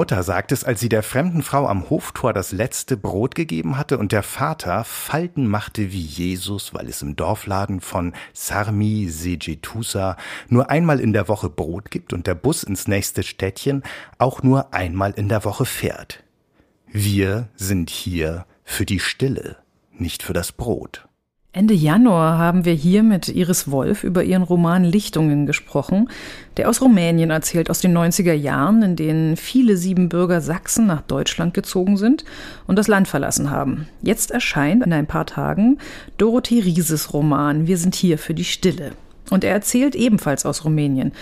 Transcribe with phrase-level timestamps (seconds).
[0.00, 3.98] Mutter sagt es, als sie der fremden Frau am Hoftor das letzte Brot gegeben hatte
[3.98, 10.16] und der Vater Falten machte wie Jesus, weil es im Dorfladen von Sarmi Sejetusa
[10.48, 13.82] nur einmal in der Woche Brot gibt und der Bus ins nächste Städtchen
[14.16, 16.24] auch nur einmal in der Woche fährt.
[16.86, 19.58] Wir sind hier für die Stille,
[19.92, 21.09] nicht für das Brot.
[21.52, 26.08] Ende Januar haben wir hier mit Iris Wolf über ihren Roman Lichtungen gesprochen,
[26.56, 31.52] der aus Rumänien erzählt, aus den 90er Jahren, in denen viele Siebenbürger Sachsen nach Deutschland
[31.52, 32.24] gezogen sind
[32.68, 33.88] und das Land verlassen haben.
[34.00, 35.78] Jetzt erscheint in ein paar Tagen
[36.18, 38.92] Dorothee Rieses Roman Wir sind hier für die Stille.
[39.30, 41.12] Und er erzählt ebenfalls aus Rumänien,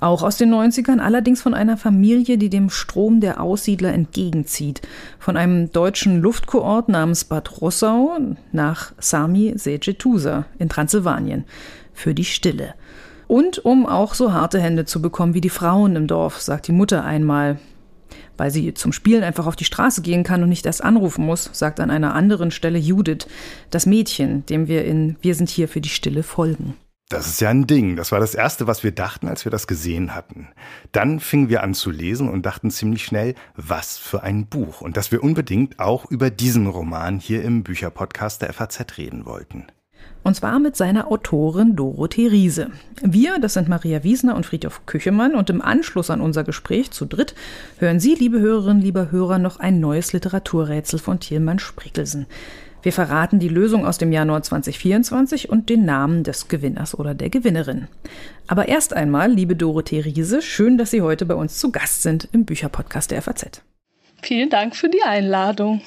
[0.00, 4.82] auch aus den 90ern, allerdings von einer Familie, die dem Strom der Aussiedler entgegenzieht,
[5.18, 8.16] von einem deutschen Luftkurort namens Bad Rossau
[8.52, 11.44] nach Sami Sejetusa in Transsilvanien
[11.92, 12.74] für die Stille.
[13.26, 16.72] Und um auch so harte Hände zu bekommen wie die Frauen im Dorf, sagt die
[16.72, 17.58] Mutter einmal,
[18.36, 21.50] weil sie zum Spielen einfach auf die Straße gehen kann und nicht erst anrufen muss,
[21.52, 23.26] sagt an einer anderen Stelle Judith,
[23.70, 26.74] das Mädchen, dem wir in Wir sind hier für die Stille folgen.
[27.08, 27.94] Das ist ja ein Ding.
[27.94, 30.48] Das war das Erste, was wir dachten, als wir das gesehen hatten.
[30.90, 34.80] Dann fingen wir an zu lesen und dachten ziemlich schnell, was für ein Buch.
[34.80, 39.66] Und dass wir unbedingt auch über diesen Roman hier im Bücherpodcast der FAZ reden wollten.
[40.24, 42.72] Und zwar mit seiner Autorin Dorothee Riese.
[43.00, 45.36] Wir, das sind Maria Wiesner und Friedhof Küchemann.
[45.36, 47.36] Und im Anschluss an unser Gespräch zu dritt
[47.78, 52.26] hören Sie, liebe Hörerinnen, lieber Hörer, noch ein neues Literaturrätsel von Thielmann Sprickelsen.
[52.86, 57.30] Wir verraten die Lösung aus dem Januar 2024 und den Namen des Gewinners oder der
[57.30, 57.88] Gewinnerin.
[58.46, 62.28] Aber erst einmal, liebe Dorothee Riese, schön, dass Sie heute bei uns zu Gast sind
[62.30, 63.60] im Bücherpodcast der FAZ.
[64.22, 65.80] Vielen Dank für die Einladung.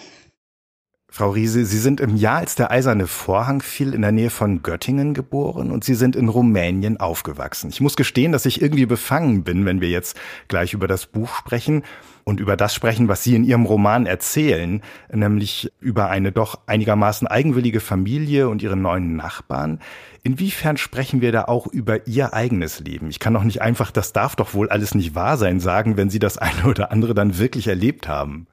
[1.11, 4.61] Frau Riese, Sie sind im Jahr, als der eiserne Vorhang fiel, in der Nähe von
[4.61, 7.69] Göttingen geboren und Sie sind in Rumänien aufgewachsen.
[7.71, 11.35] Ich muss gestehen, dass ich irgendwie befangen bin, wenn wir jetzt gleich über das Buch
[11.35, 11.83] sprechen
[12.25, 17.27] und über das sprechen, was Sie in Ihrem Roman erzählen, nämlich über eine doch einigermaßen
[17.27, 19.79] eigenwillige Familie und ihre neuen Nachbarn.
[20.21, 23.09] Inwiefern sprechen wir da auch über Ihr eigenes Leben?
[23.09, 26.11] Ich kann doch nicht einfach, das darf doch wohl alles nicht wahr sein, sagen, wenn
[26.11, 28.45] Sie das eine oder andere dann wirklich erlebt haben.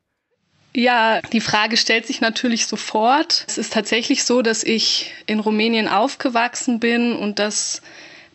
[0.77, 3.47] Ja, die Frage stellt sich natürlich sofort.
[3.49, 7.81] Es ist tatsächlich so, dass ich in Rumänien aufgewachsen bin und dass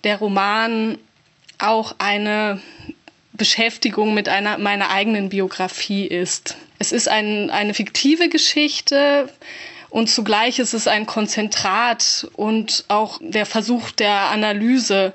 [0.04, 0.98] der Roman
[1.60, 2.60] auch eine
[3.34, 6.58] Beschäftigung mit einer, meiner eigenen Biografie ist.
[6.80, 9.30] Es ist ein, eine fiktive Geschichte
[9.92, 15.14] und zugleich ist es ein Konzentrat und auch der Versuch der Analyse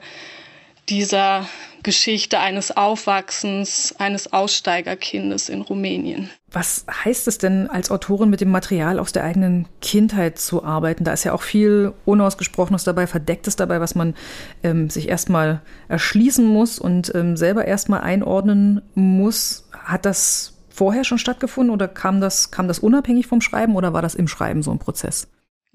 [0.89, 1.49] dieser
[1.87, 6.31] Geschichte eines Aufwachsens eines Aussteigerkindes in Rumänien.
[6.51, 11.05] Was heißt es denn, als Autorin mit dem Material aus der eigenen Kindheit zu arbeiten?
[11.05, 14.17] Da ist ja auch viel Unausgesprochenes dabei, Verdecktes dabei, was man
[14.65, 19.69] ähm, sich erstmal erschließen muss und ähm, selber erstmal einordnen muss.
[19.71, 24.03] Hat das vorher schon stattgefunden oder kam das, kam das unabhängig vom Schreiben oder war
[24.03, 25.29] das im Schreiben so ein Prozess?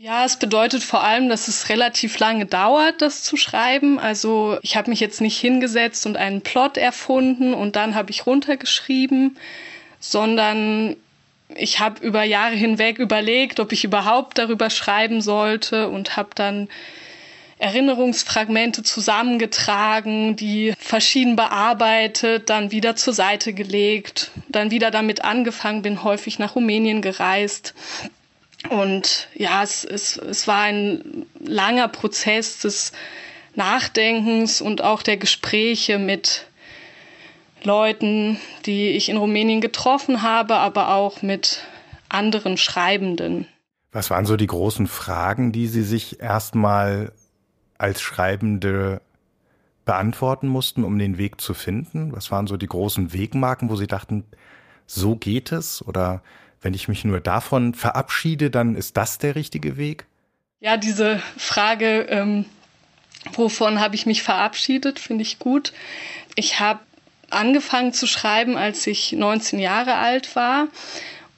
[0.04, 4.00] Ja, es bedeutet vor allem, dass es relativ lange dauert, das zu schreiben.
[4.00, 8.26] Also ich habe mich jetzt nicht hingesetzt und einen Plot erfunden und dann habe ich
[8.26, 9.38] runtergeschrieben,
[10.00, 10.96] sondern
[11.54, 16.68] ich habe über Jahre hinweg überlegt, ob ich überhaupt darüber schreiben sollte und habe dann
[17.60, 26.04] Erinnerungsfragmente zusammengetragen, die verschieden bearbeitet, dann wieder zur Seite gelegt, dann wieder damit angefangen, bin
[26.04, 27.76] häufig nach Rumänien gereist
[28.70, 32.92] und ja, es, es, es war ein langer Prozess des
[33.56, 36.48] Nachdenkens und auch der Gespräche mit
[37.64, 41.64] Leuten, die ich in Rumänien getroffen habe, aber auch mit
[42.10, 43.48] anderen Schreibenden.
[43.92, 47.12] Was waren so die großen Fragen, die Sie sich erstmal
[47.78, 49.02] als Schreibende
[49.86, 52.14] beantworten mussten, um den Weg zu finden?
[52.14, 54.24] Was waren so die großen Wegmarken, wo Sie dachten,
[54.86, 55.86] so geht es?
[55.86, 56.22] Oder
[56.62, 60.06] wenn ich mich nur davon verabschiede, dann ist das der richtige Weg?
[60.60, 62.46] Ja, diese Frage, ähm,
[63.34, 65.74] wovon habe ich mich verabschiedet, finde ich gut.
[66.36, 66.80] Ich habe
[67.32, 70.68] angefangen zu schreiben, als ich 19 Jahre alt war.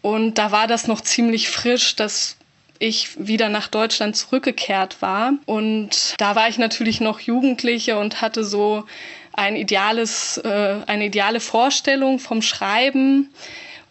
[0.02, 2.36] Und da war das noch ziemlich frisch, dass
[2.80, 5.34] ich wieder nach Deutschland zurückgekehrt war.
[5.46, 8.84] Und da war ich natürlich noch Jugendliche und hatte so
[9.32, 13.30] ein ideales, äh, eine ideale Vorstellung vom Schreiben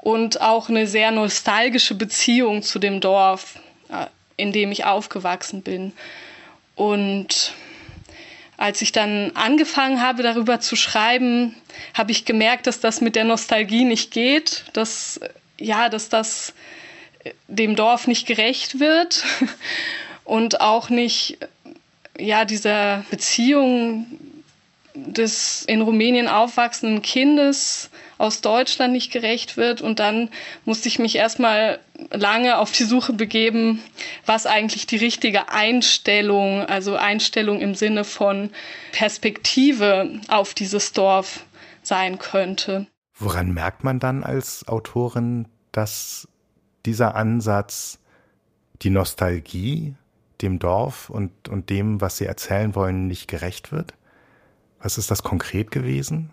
[0.02, 4.06] und auch eine sehr nostalgische Beziehung zu dem Dorf, äh,
[4.36, 5.92] in dem ich aufgewachsen bin.
[6.74, 7.54] Und
[8.56, 11.54] als ich dann angefangen habe, darüber zu schreiben,
[11.94, 15.20] habe ich gemerkt, dass das mit der Nostalgie nicht geht, dass,
[15.58, 16.52] ja, dass das
[17.46, 19.24] dem Dorf nicht gerecht wird
[20.24, 21.38] und auch nicht,
[22.18, 24.06] ja, dieser Beziehung
[24.94, 27.88] des in Rumänien aufwachsenden Kindes
[28.22, 29.82] aus Deutschland nicht gerecht wird.
[29.82, 30.30] Und dann
[30.64, 31.80] musste ich mich erstmal
[32.10, 33.82] lange auf die Suche begeben,
[34.24, 38.50] was eigentlich die richtige Einstellung, also Einstellung im Sinne von
[38.92, 41.44] Perspektive auf dieses Dorf
[41.82, 42.86] sein könnte.
[43.18, 46.28] Woran merkt man dann als Autorin, dass
[46.86, 47.98] dieser Ansatz
[48.82, 49.94] die Nostalgie
[50.42, 53.94] dem Dorf und, und dem, was Sie erzählen wollen, nicht gerecht wird?
[54.80, 56.32] Was ist das konkret gewesen?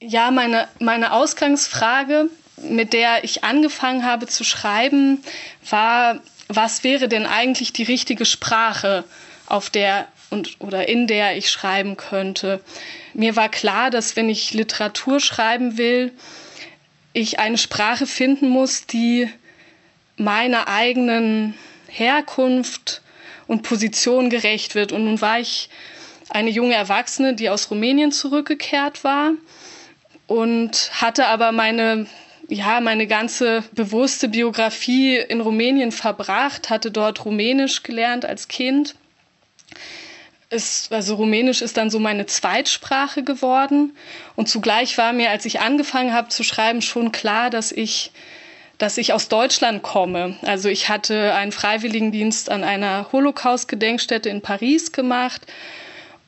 [0.00, 5.24] Ja, meine, meine Ausgangsfrage, mit der ich angefangen habe zu schreiben,
[5.68, 9.02] war, was wäre denn eigentlich die richtige Sprache,
[9.46, 12.60] auf der und oder in der ich schreiben könnte.
[13.12, 16.12] Mir war klar, dass wenn ich Literatur schreiben will,
[17.12, 19.28] ich eine Sprache finden muss, die
[20.16, 21.54] meiner eigenen
[21.88, 23.02] Herkunft
[23.48, 24.92] und Position gerecht wird.
[24.92, 25.70] Und nun war ich
[26.28, 29.32] eine junge Erwachsene, die aus Rumänien zurückgekehrt war
[30.28, 32.06] und hatte aber meine
[32.50, 38.94] ja, meine ganze bewusste Biografie in Rumänien verbracht, hatte dort Rumänisch gelernt als Kind
[40.50, 43.96] ist, also Rumänisch ist dann so meine Zweitsprache geworden.
[44.36, 48.12] Und zugleich war mir, als ich angefangen habe zu schreiben, schon klar, dass ich,
[48.78, 50.36] dass ich aus Deutschland komme.
[50.42, 55.42] Also ich hatte einen Freiwilligendienst an einer Holocaust-Gedenkstätte in Paris gemacht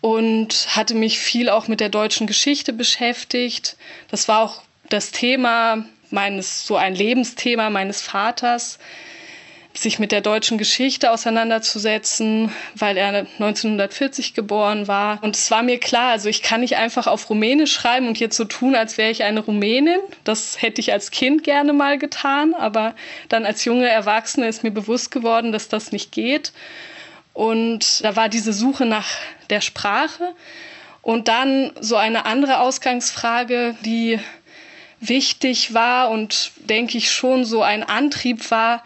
[0.00, 3.76] und hatte mich viel auch mit der deutschen Geschichte beschäftigt.
[4.11, 8.79] Das war auch das Thema meines, so ein Lebensthema meines Vaters
[9.73, 15.23] sich mit der deutschen Geschichte auseinanderzusetzen, weil er 1940 geboren war.
[15.23, 18.37] Und es war mir klar, also ich kann nicht einfach auf Rumänisch schreiben und jetzt
[18.37, 20.00] so tun, als wäre ich eine Rumänin.
[20.25, 22.94] Das hätte ich als Kind gerne mal getan, aber
[23.29, 26.52] dann als junge Erwachsene ist mir bewusst geworden, dass das nicht geht.
[27.32, 29.08] Und da war diese Suche nach
[29.50, 30.34] der Sprache.
[31.02, 34.18] Und dann so eine andere Ausgangsfrage, die
[35.00, 38.84] wichtig war und denke ich schon so ein Antrieb war,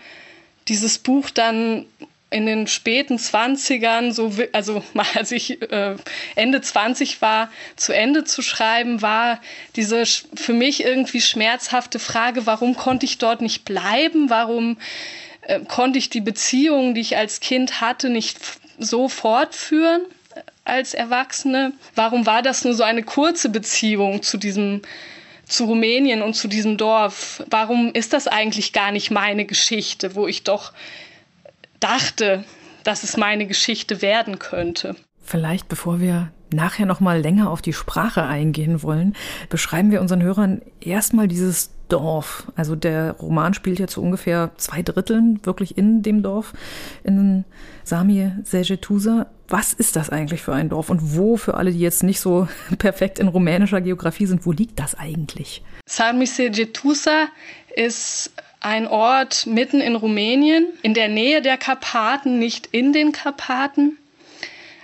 [0.69, 1.87] dieses Buch dann
[2.31, 4.83] in den späten 20ern, so, also
[5.15, 5.97] als ich äh,
[6.35, 9.41] Ende 20 war, zu Ende zu schreiben, war
[9.77, 14.31] diese für mich irgendwie schmerzhafte Frage, warum konnte ich dort nicht bleiben?
[14.31, 14.79] Warum
[15.47, 18.39] äh, konnte ich die Beziehungen, die ich als Kind hatte, nicht
[18.79, 20.03] so fortführen
[20.35, 21.73] äh, als Erwachsene?
[21.95, 24.83] Warum war das nur so eine kurze Beziehung zu diesem
[25.47, 27.43] zu Rumänien und zu diesem Dorf.
[27.51, 30.73] Warum ist das eigentlich gar nicht meine Geschichte, wo ich doch
[31.81, 32.45] dachte,
[32.83, 34.97] dass es meine Geschichte werden könnte?
[35.23, 39.15] Vielleicht, bevor wir nachher noch mal länger auf die Sprache eingehen wollen,
[39.49, 42.51] beschreiben wir unseren Hörern erstmal dieses Dorf.
[42.57, 46.53] Also der Roman spielt ja zu ungefähr zwei Dritteln wirklich in dem Dorf
[47.05, 47.45] in
[47.85, 49.27] Samie Sejetusa.
[49.47, 52.49] Was ist das eigentlich für ein Dorf und wo, für alle, die jetzt nicht so
[52.79, 55.63] perfekt in rumänischer Geografie sind, wo liegt das eigentlich?
[55.87, 57.29] Sami Sejetusa
[57.77, 63.99] ist ein Ort mitten in Rumänien, in der Nähe der Karpaten, nicht in den Karpaten.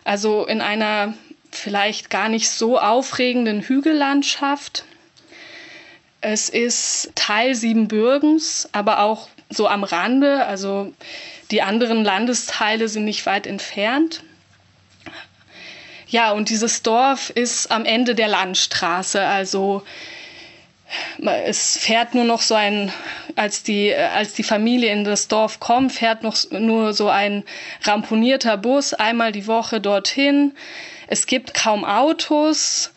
[0.05, 1.15] Also in einer
[1.51, 4.85] vielleicht gar nicht so aufregenden Hügellandschaft.
[6.21, 10.45] Es ist Teil Siebenbürgens, aber auch so am Rande.
[10.47, 10.93] Also
[11.51, 14.23] die anderen Landesteile sind nicht weit entfernt.
[16.09, 19.25] Ja, und dieses Dorf ist am Ende der Landstraße.
[19.25, 19.83] Also
[21.45, 22.93] es fährt nur noch so ein,
[23.37, 27.45] als die, als die Familie in das Dorf kommt, fährt noch nur so ein
[27.85, 30.53] ramponierter Bus einmal die Woche dorthin.
[31.07, 32.91] Es gibt kaum Autos.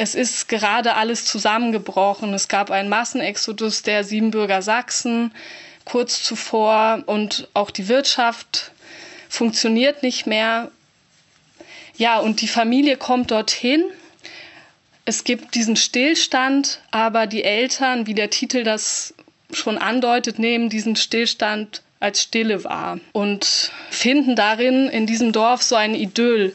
[0.00, 2.32] Es ist gerade alles zusammengebrochen.
[2.32, 5.32] Es gab einen Massenexodus der Siebenbürger Sachsen
[5.84, 8.70] kurz zuvor und auch die Wirtschaft
[9.28, 10.70] funktioniert nicht mehr.
[11.96, 13.82] Ja, und die Familie kommt dorthin.
[15.04, 19.14] Es gibt diesen Stillstand, aber die Eltern, wie der Titel das
[19.50, 25.74] schon andeutet, nehmen diesen Stillstand als Stille wahr und finden darin in diesem Dorf so
[25.74, 26.54] ein Idyll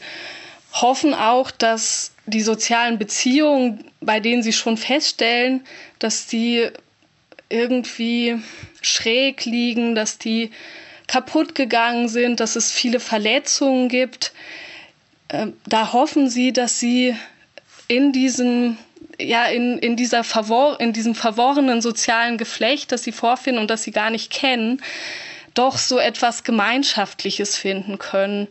[0.72, 5.66] hoffen auch, dass die sozialen Beziehungen, bei denen sie schon feststellen,
[6.00, 6.70] dass die
[7.50, 8.42] irgendwie
[8.82, 10.52] schräg liegen, dass die
[11.08, 14.34] kaputt gegangen sind, dass es viele Verletzungen gibt,
[15.28, 17.16] äh, da hoffen sie, dass sie
[17.88, 18.78] in diesem
[19.20, 23.84] ja, in, in, dieser verwor in diesem verworrenen sozialen Geflecht, das sie vorfinden und das
[23.84, 24.82] sie gar nicht kennen,
[25.54, 28.48] doch so etwas Gemeinschaftliches finden können.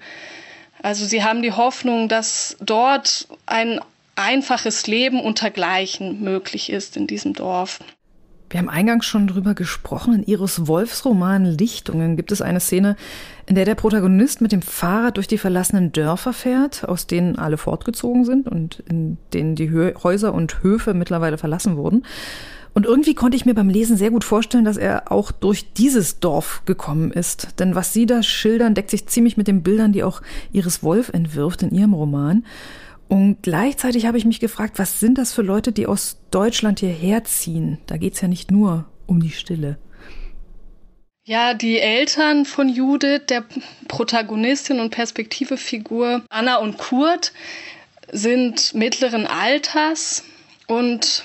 [0.83, 3.81] Also sie haben die Hoffnung, dass dort ein
[4.17, 7.79] einfaches Leben untergleichen möglich ist in diesem Dorf.
[8.51, 10.12] Wir haben eingangs schon drüber gesprochen.
[10.12, 12.97] In Iris Wolfs Roman Lichtungen gibt es eine Szene,
[13.47, 17.57] in der der Protagonist mit dem Fahrrad durch die verlassenen Dörfer fährt, aus denen alle
[17.57, 22.05] fortgezogen sind und in denen die Häuser und Höfe mittlerweile verlassen wurden.
[22.75, 26.21] Und irgendwie konnte ich mir beim Lesen sehr gut vorstellen, dass er auch durch dieses
[26.21, 27.59] Dorf gekommen ist.
[27.59, 31.11] Denn was Sie da schildern, deckt sich ziemlich mit den Bildern, die auch Iris Wolf
[31.11, 32.45] entwirft in ihrem Roman.
[33.09, 37.25] Und gleichzeitig habe ich mich gefragt, was sind das für Leute, die aus Deutschland hierher
[37.25, 37.79] ziehen?
[37.87, 39.76] Da geht es ja nicht nur um die Stille.
[41.25, 43.45] Ja, die Eltern von Judith, der
[43.87, 47.33] Protagonistin und Perspektivefigur Anna und Kurt,
[48.11, 50.25] sind mittleren Alters
[50.67, 51.23] und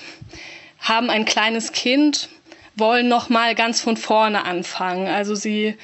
[0.78, 2.28] haben ein kleines Kind,
[2.76, 5.06] wollen noch mal ganz von vorne anfangen.
[5.08, 5.76] Also sie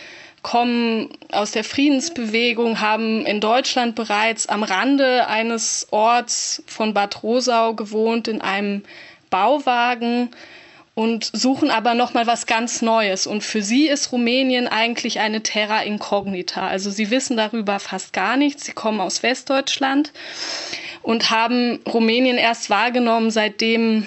[0.42, 7.74] kommen aus der Friedensbewegung, haben in Deutschland bereits am Rande eines Orts von Bad Rosau
[7.74, 8.82] gewohnt, in einem
[9.30, 10.30] Bauwagen
[10.94, 13.26] und suchen aber noch mal was ganz Neues.
[13.26, 16.68] Und für sie ist Rumänien eigentlich eine Terra Incognita.
[16.68, 18.64] Also sie wissen darüber fast gar nichts.
[18.64, 20.12] Sie kommen aus Westdeutschland
[21.02, 24.06] und haben Rumänien erst wahrgenommen, seitdem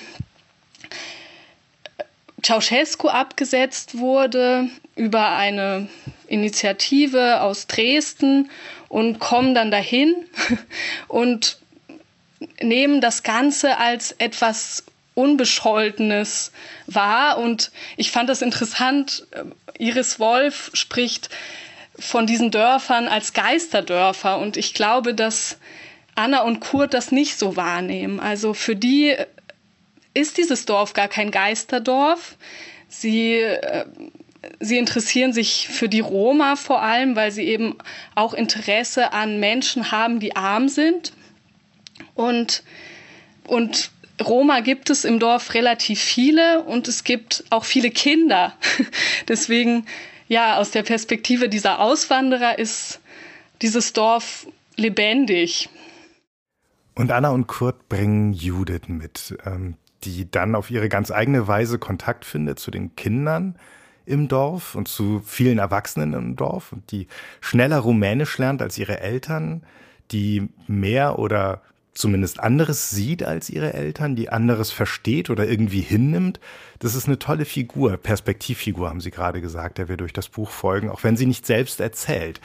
[2.44, 5.89] Ceausescu abgesetzt wurde über eine
[6.27, 8.50] Initiative aus Dresden
[8.89, 10.15] und kommen dann dahin
[11.08, 11.58] und
[12.62, 14.84] nehmen das Ganze als etwas
[15.15, 16.51] Unbescholtenes
[16.86, 17.39] wahr.
[17.39, 19.25] Und ich fand das interessant,
[19.79, 21.29] Iris Wolf spricht
[21.98, 24.38] von diesen Dörfern als Geisterdörfer.
[24.38, 25.58] Und ich glaube, dass
[26.13, 28.20] Anna und Kurt das nicht so wahrnehmen.
[28.20, 29.15] Also für die
[30.17, 32.38] ist dieses Dorf gar kein Geisterdorf.
[32.89, 33.86] Sie äh,
[34.59, 37.75] sie interessieren sich für die Roma vor allem, weil sie eben
[38.15, 41.13] auch Interesse an Menschen haben, die arm sind.
[42.15, 42.63] Und,
[43.45, 43.91] und
[44.24, 48.53] Roma gibt es im Dorf relativ viele und es gibt auch viele Kinder.
[49.27, 49.86] Deswegen,
[50.27, 53.00] ja, aus der Perspektive dieser Auswanderer ist
[53.62, 55.69] dieses Dorf lebendig.
[56.95, 59.75] Und Anna und Kurt bringen Judith mit, ähm,
[60.15, 63.57] die dann auf ihre ganz eigene Weise Kontakt findet zu den Kindern
[64.05, 67.07] im Dorf und zu vielen Erwachsenen im Dorf und die
[67.41, 69.63] schneller Rumänisch lernt als ihre Eltern,
[70.11, 71.61] die mehr oder
[71.93, 76.39] zumindest anderes sieht als ihre Eltern, die anderes versteht oder irgendwie hinnimmt.
[76.79, 80.51] Das ist eine tolle Figur, Perspektivfigur, haben Sie gerade gesagt, der wir durch das Buch
[80.51, 82.39] folgen, auch wenn sie nicht selbst erzählt.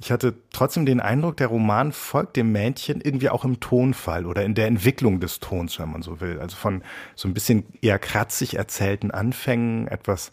[0.00, 4.44] Ich hatte trotzdem den Eindruck, der Roman folgt dem Mädchen irgendwie auch im Tonfall oder
[4.44, 6.38] in der Entwicklung des Tons, wenn man so will.
[6.38, 6.82] Also von
[7.14, 10.32] so ein bisschen eher kratzig erzählten Anfängen, etwas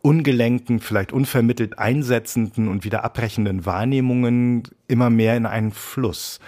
[0.00, 6.40] ungelenken, vielleicht unvermittelt einsetzenden und wieder abbrechenden Wahrnehmungen immer mehr in einen Fluss.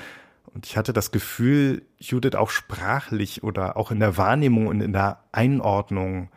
[0.54, 4.94] Und ich hatte das Gefühl, Judith auch sprachlich oder auch in der Wahrnehmung und in
[4.94, 6.30] der Einordnung,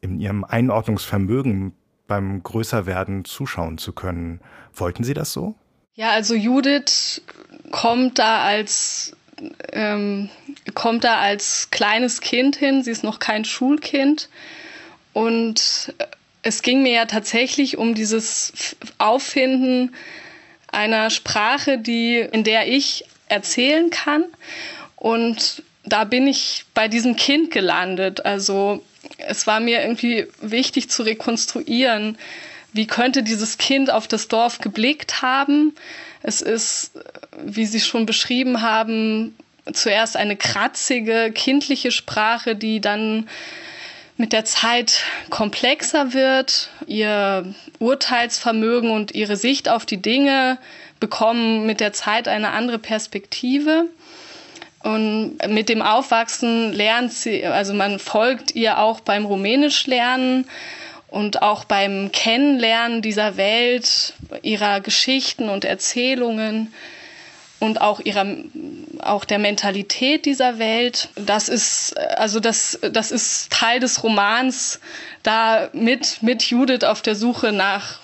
[0.00, 1.74] in ihrem Einordnungsvermögen
[2.10, 4.40] beim Größerwerden zuschauen zu können.
[4.74, 5.54] Wollten Sie das so?
[5.94, 7.22] Ja, also Judith
[7.70, 9.16] kommt da als
[9.72, 10.28] ähm,
[10.74, 12.82] kommt da als kleines Kind hin.
[12.82, 14.28] Sie ist noch kein Schulkind
[15.12, 15.94] und
[16.42, 19.94] es ging mir ja tatsächlich um dieses Auffinden
[20.72, 24.24] einer Sprache, die, in der ich erzählen kann.
[24.96, 28.24] Und da bin ich bei diesem Kind gelandet.
[28.26, 28.82] Also
[29.18, 32.18] es war mir irgendwie wichtig zu rekonstruieren,
[32.72, 35.74] wie könnte dieses Kind auf das Dorf geblickt haben.
[36.22, 36.92] Es ist,
[37.44, 39.34] wie Sie schon beschrieben haben,
[39.72, 43.28] zuerst eine kratzige, kindliche Sprache, die dann
[44.16, 46.68] mit der Zeit komplexer wird.
[46.86, 50.58] Ihr Urteilsvermögen und ihre Sicht auf die Dinge
[51.00, 53.86] bekommen mit der Zeit eine andere Perspektive.
[54.82, 60.46] Und mit dem Aufwachsen lernt sie, also man folgt ihr auch beim Rumänisch lernen
[61.08, 66.72] und auch beim Kennenlernen dieser Welt, ihrer Geschichten und Erzählungen
[67.58, 68.26] und auch ihrer
[69.00, 71.08] auch der Mentalität dieser Welt.
[71.14, 74.80] Das ist also das das ist Teil des Romans,
[75.22, 77.98] da mit mit Judith auf der Suche nach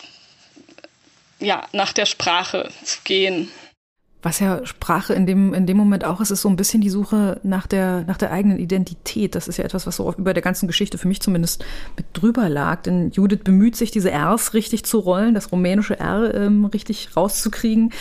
[1.41, 3.51] ja nach der Sprache zu gehen.
[4.27, 6.91] Was ja Sprache in dem, in dem Moment auch ist, ist so ein bisschen die
[6.91, 9.37] Suche nach der, nach der eigenen Identität.
[9.37, 11.65] Das ist ja etwas, was so über der ganzen Geschichte für mich zumindest
[11.97, 12.83] mit drüber lag.
[12.83, 17.93] Denn Judith bemüht sich, diese Rs richtig zu rollen, das rumänische R ähm, richtig rauszukriegen.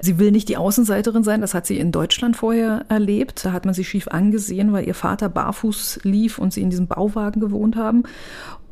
[0.00, 1.42] Sie will nicht die Außenseiterin sein.
[1.42, 3.44] Das hat sie in Deutschland vorher erlebt.
[3.44, 6.88] Da hat man sie schief angesehen, weil ihr Vater barfuß lief und sie in diesem
[6.88, 8.02] Bauwagen gewohnt haben.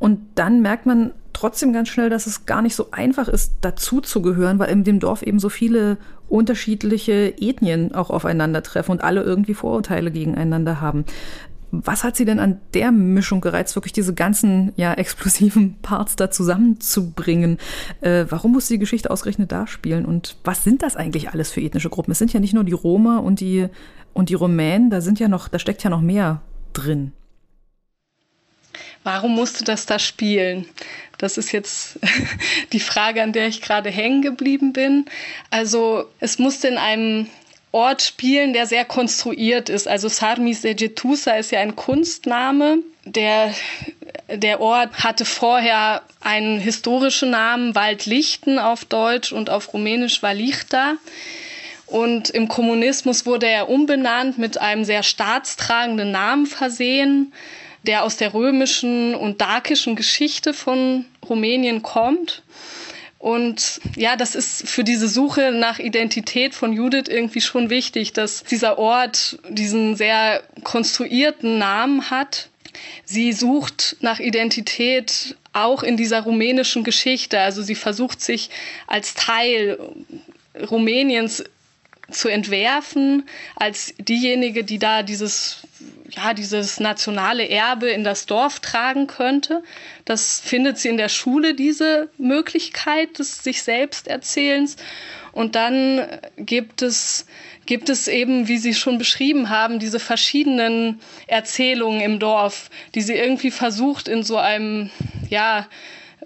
[0.01, 4.01] Und dann merkt man trotzdem ganz schnell, dass es gar nicht so einfach ist, dazu
[4.01, 5.99] zu gehören, weil in dem Dorf eben so viele
[6.29, 11.05] unterschiedliche Ethnien auch aufeinandertreffen und alle irgendwie Vorurteile gegeneinander haben.
[11.73, 16.31] Was hat Sie denn an der Mischung gereizt, wirklich diese ganzen ja explosiven Parts da
[16.31, 17.59] zusammenzubringen?
[18.01, 20.05] Äh, warum muss die Geschichte ausgerechnet da spielen?
[20.05, 22.13] Und was sind das eigentlich alles für ethnische Gruppen?
[22.13, 23.69] Es sind ja nicht nur die Roma und die
[24.13, 26.41] und die Rumänen, da sind ja noch, da steckt ja noch mehr
[26.73, 27.13] drin.
[29.07, 30.69] Warum musste das da spielen?
[31.17, 32.01] Das ist jetzt
[32.73, 35.05] die Frage, an der ich gerade hängen geblieben bin.
[35.49, 37.29] Also es musste in einem
[37.71, 39.87] Ort spielen, der sehr konstruiert ist.
[39.87, 42.79] Also Sarmis de Jetusa ist ja ein Kunstname.
[43.05, 43.55] Der,
[44.29, 50.95] der Ort hatte vorher einen historischen Namen, Waldlichten auf Deutsch und auf Rumänisch Valichta.
[51.87, 57.33] Und im Kommunismus wurde er umbenannt, mit einem sehr staatstragenden Namen versehen,
[57.87, 62.43] der aus der römischen und dakischen Geschichte von Rumänien kommt.
[63.19, 68.45] Und ja, das ist für diese Suche nach Identität von Judith irgendwie schon wichtig, dass
[68.45, 72.51] dieser Ort diesen sehr konstruierten Namen hat.
[73.05, 77.41] Sie sucht nach Identität auch in dieser rumänischen Geschichte.
[77.41, 78.51] Also sie versucht sich
[78.87, 79.79] als Teil
[80.71, 81.43] Rumäniens
[82.11, 85.67] zu entwerfen, als diejenige, die da dieses
[86.11, 89.63] ja, dieses nationale Erbe in das Dorf tragen könnte.
[90.05, 94.77] Das findet sie in der Schule, diese Möglichkeit des sich selbst Erzählens.
[95.33, 96.07] Und dann
[96.39, 97.27] gibt es,
[97.67, 103.15] gibt es eben, wie Sie schon beschrieben haben, diese verschiedenen Erzählungen im Dorf, die sie
[103.15, 104.91] irgendwie versucht in so einem,
[105.29, 105.69] ja,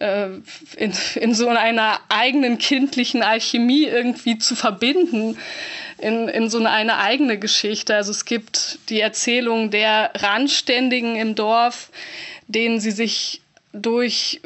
[0.01, 5.37] in, in so einer eigenen kindlichen Alchemie irgendwie zu verbinden
[5.99, 7.95] in, in so eine eigene Geschichte.
[7.95, 11.91] Also es gibt die Erzählung der Randständigen im Dorf,
[12.49, 13.43] denen sie sich
[13.73, 14.41] durch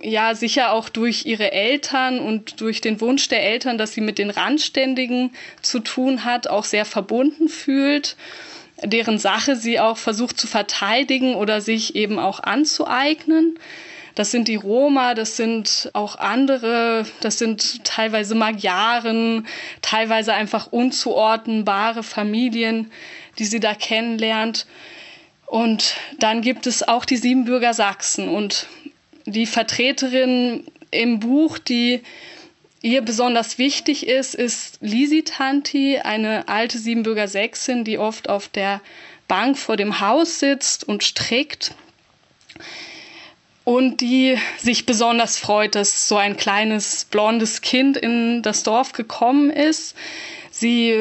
[0.00, 4.16] ja sicher auch durch ihre Eltern und durch den Wunsch der Eltern, dass sie mit
[4.18, 8.16] den Randständigen zu tun hat, auch sehr verbunden fühlt,
[8.82, 13.58] deren Sache sie auch versucht zu verteidigen oder sich eben auch anzueignen.
[14.16, 19.46] Das sind die Roma, das sind auch andere, das sind teilweise Magyaren,
[19.82, 22.90] teilweise einfach unzuordnenbare Familien,
[23.38, 24.66] die sie da kennenlernt.
[25.44, 28.66] Und dann gibt es auch die Siebenbürger Sachsen und
[29.26, 32.00] die Vertreterin im Buch, die
[32.80, 38.80] ihr besonders wichtig ist, ist Lisi Tanti, eine alte Siebenbürger Sächsin, die oft auf der
[39.28, 41.74] Bank vor dem Haus sitzt und strickt
[43.66, 49.50] und die sich besonders freut, dass so ein kleines blondes Kind in das Dorf gekommen
[49.50, 49.96] ist.
[50.52, 50.94] Sie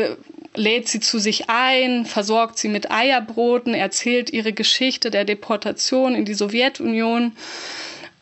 [0.56, 6.25] lädt sie zu sich ein, versorgt sie mit Eierbroten, erzählt ihre Geschichte der Deportation in
[6.25, 7.34] die Sowjetunion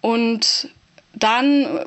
[0.01, 0.67] und
[1.13, 1.85] dann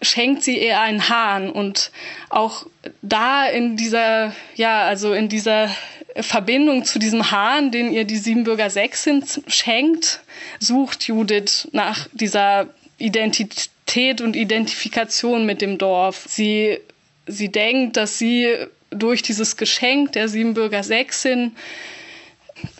[0.00, 1.90] schenkt sie ihr einen Hahn und
[2.30, 2.66] auch
[3.02, 5.68] da in dieser ja also in dieser
[6.16, 10.20] Verbindung zu diesem Hahn, den ihr die Siebenbürger Sächsin schenkt,
[10.58, 12.68] sucht Judith nach dieser
[12.98, 16.24] Identität und Identifikation mit dem Dorf.
[16.28, 16.78] Sie,
[17.26, 18.56] sie denkt, dass sie
[18.90, 21.54] durch dieses Geschenk der Siebenbürger Sächsin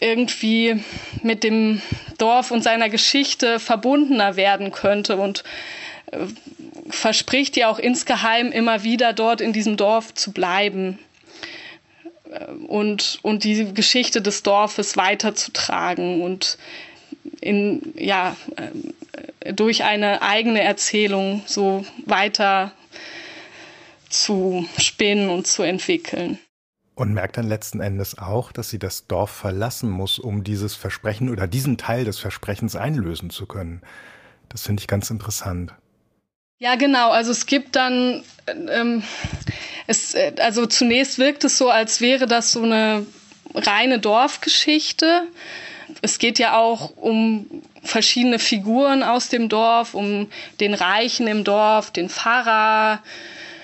[0.00, 0.82] irgendwie
[1.22, 1.80] mit dem
[2.16, 5.44] Dorf und seiner Geschichte verbundener werden könnte und
[6.10, 6.18] äh,
[6.90, 10.98] verspricht ihr auch insgeheim immer wieder dort in diesem Dorf zu bleiben
[12.66, 16.58] und, und die Geschichte des Dorfes weiterzutragen und
[17.40, 22.72] in, ja, äh, durch eine eigene Erzählung so weiter
[24.08, 26.38] zu spinnen und zu entwickeln.
[26.94, 31.30] Und merkt dann letzten Endes auch, dass sie das Dorf verlassen muss, um dieses Versprechen
[31.30, 33.82] oder diesen Teil des Versprechens einlösen zu können.
[34.48, 35.74] Das finde ich ganz interessant.
[36.60, 37.10] Ja, genau.
[37.10, 39.04] Also es gibt dann, ähm,
[39.86, 43.06] es, äh, also zunächst wirkt es so, als wäre das so eine
[43.54, 45.28] reine Dorfgeschichte.
[46.02, 47.46] Es geht ja auch um
[47.84, 53.02] verschiedene Figuren aus dem Dorf, um den Reichen im Dorf, den Pfarrer,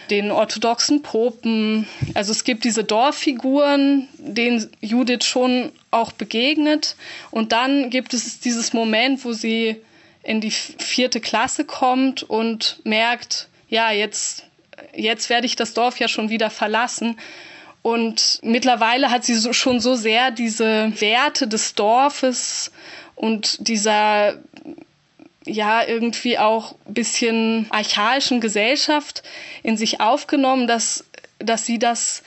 [0.09, 1.89] den orthodoxen Popen.
[2.15, 6.95] Also es gibt diese Dorffiguren, denen Judith schon auch begegnet.
[7.33, 9.83] Und dann gibt es dieses Moment, wo sie
[10.25, 14.47] in die vierte Klasse kommt und merkt, ja, jetzt,
[14.95, 17.19] jetzt werde ich das Dorf ja schon wieder verlassen.
[17.83, 22.73] Und mittlerweile hat sie so, schon so sehr diese Werte des Dorfes
[23.15, 24.39] und dieser
[25.47, 29.23] ja irgendwie auch bisschen archaischen Gesellschaft
[29.63, 31.05] in sich aufgenommen, dass,
[31.39, 32.23] dass sie das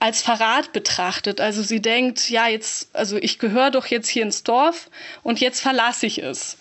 [0.00, 1.40] als Verrat betrachtet.
[1.40, 4.90] Also sie denkt, ja, jetzt, also ich gehöre doch jetzt hier ins Dorf
[5.22, 6.56] und jetzt verlasse ich es.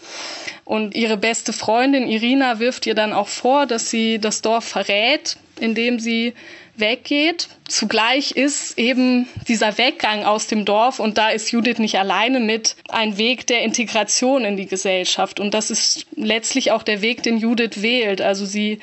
[0.65, 5.38] Und ihre beste Freundin Irina wirft ihr dann auch vor, dass sie das Dorf verrät
[5.60, 6.34] indem sie
[6.76, 7.50] weggeht.
[7.67, 12.76] Zugleich ist eben dieser Weggang aus dem Dorf, und da ist Judith nicht alleine mit,
[12.89, 15.39] ein Weg der Integration in die Gesellschaft.
[15.39, 18.21] Und das ist letztlich auch der Weg, den Judith wählt.
[18.21, 18.80] Also sie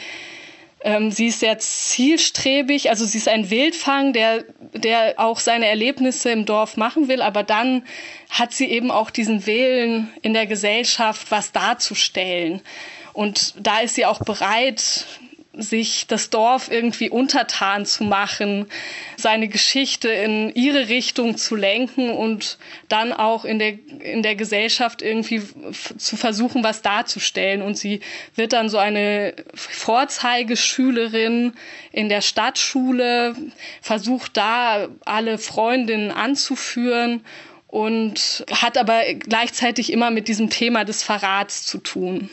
[0.84, 4.44] ähm, sie ist sehr zielstrebig, also sie ist ein Wildfang, der,
[4.74, 7.84] der auch seine Erlebnisse im Dorf machen will, aber dann
[8.28, 12.60] hat sie eben auch diesen Willen in der Gesellschaft, was darzustellen.
[13.14, 15.06] Und da ist sie auch bereit,
[15.56, 18.66] sich das Dorf irgendwie untertan zu machen,
[19.16, 25.02] seine Geschichte in ihre Richtung zu lenken und dann auch in der, in der Gesellschaft
[25.02, 25.42] irgendwie
[25.98, 27.62] zu versuchen, was darzustellen.
[27.62, 28.00] Und sie
[28.34, 31.52] wird dann so eine Vorzeigeschülerin
[31.92, 33.34] in der Stadtschule,
[33.80, 37.24] versucht da alle Freundinnen anzuführen
[37.68, 42.30] und hat aber gleichzeitig immer mit diesem Thema des Verrats zu tun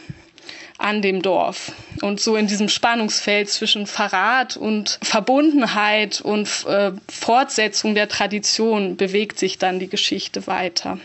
[0.81, 1.71] an dem Dorf.
[2.01, 9.39] Und so in diesem Spannungsfeld zwischen Verrat und Verbundenheit und äh, Fortsetzung der Tradition bewegt
[9.39, 10.97] sich dann die Geschichte weiter.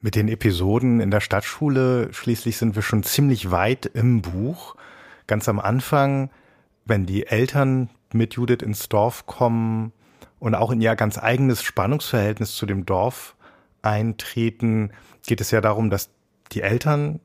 [0.00, 4.74] Mit den Episoden in der Stadtschule schließlich sind wir schon ziemlich weit im Buch.
[5.28, 6.30] Ganz am Anfang,
[6.84, 9.92] wenn die Eltern mit Judith ins Dorf kommen
[10.40, 13.36] und auch in ihr ganz eigenes Spannungsverhältnis zu dem Dorf
[13.82, 14.90] eintreten,
[15.24, 16.10] geht es ja darum, dass
[16.50, 17.20] die Eltern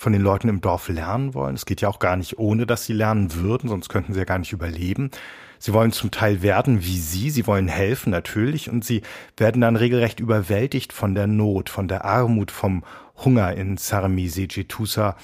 [0.00, 1.54] von den Leuten im Dorf lernen wollen.
[1.54, 4.24] Es geht ja auch gar nicht ohne, dass sie lernen würden, sonst könnten sie ja
[4.24, 5.10] gar nicht überleben.
[5.58, 9.02] Sie wollen zum Teil werden wie sie, sie wollen helfen natürlich und sie
[9.36, 12.82] werden dann regelrecht überwältigt von der Not, von der Armut, vom
[13.22, 15.16] Hunger in Sarmisi, Jetusa.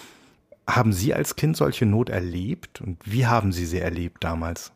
[0.68, 4.72] Haben Sie als Kind solche Not erlebt und wie haben Sie sie erlebt damals?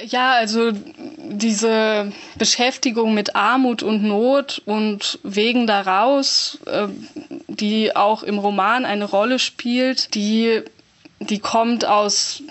[0.00, 6.86] Ja, also diese Beschäftigung mit Armut und Not und Wegen daraus, äh,
[7.48, 10.62] die auch im Roman eine Rolle spielt, die,
[11.18, 12.44] die kommt aus,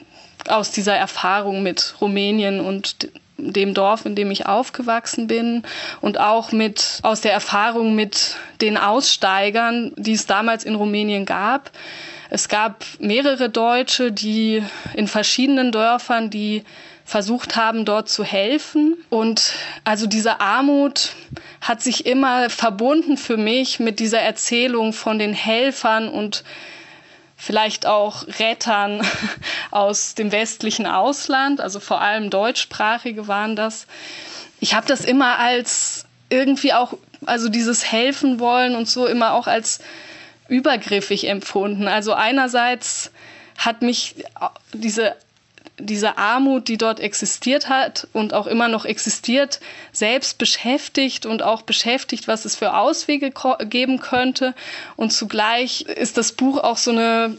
[0.50, 5.64] aus dieser Erfahrung mit Rumänien und dem Dorf, in dem ich aufgewachsen bin
[6.02, 11.72] und auch mit aus der Erfahrung mit den Aussteigern, die es damals in Rumänien gab.
[12.30, 14.64] Es gab mehrere Deutsche, die
[14.96, 16.66] in verschiedenen Dörfern, die
[17.08, 18.98] versucht haben, dort zu helfen.
[19.10, 19.54] Und
[19.86, 21.14] also diese Armut
[21.62, 26.44] hat sich immer verbunden für mich mit dieser Erzählung von den Helfern und
[27.38, 29.08] vielleicht auch Rettern
[29.72, 33.88] aus dem westlichen Ausland, also vor allem deutschsprachige waren das.
[34.60, 36.94] Ich habe das immer als irgendwie auch,
[37.26, 39.80] also dieses Helfen wollen und so immer auch als
[40.50, 41.88] übergriffig empfunden.
[41.88, 43.12] Also einerseits
[43.58, 44.16] hat mich
[44.74, 45.16] diese
[45.80, 49.60] diese Armut, die dort existiert hat und auch immer noch existiert,
[49.92, 53.32] selbst beschäftigt und auch beschäftigt, was es für Auswege
[53.66, 54.56] geben könnte.
[54.96, 57.38] Und zugleich ist das Buch auch so, eine,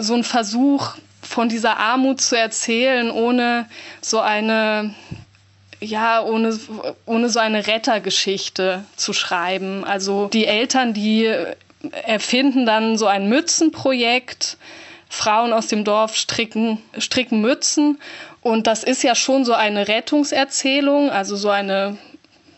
[0.00, 3.66] so ein Versuch, von dieser Armut zu erzählen, ohne
[4.00, 4.94] so eine
[5.78, 6.58] ja, ohne,
[7.04, 9.84] ohne so eine Rettergeschichte zu schreiben.
[9.84, 11.30] Also die Eltern, die
[12.06, 14.56] erfinden dann so ein Mützenprojekt,
[15.08, 17.98] Frauen aus dem Dorf stricken, stricken Mützen.
[18.40, 21.96] Und das ist ja schon so eine Rettungserzählung, also so eine,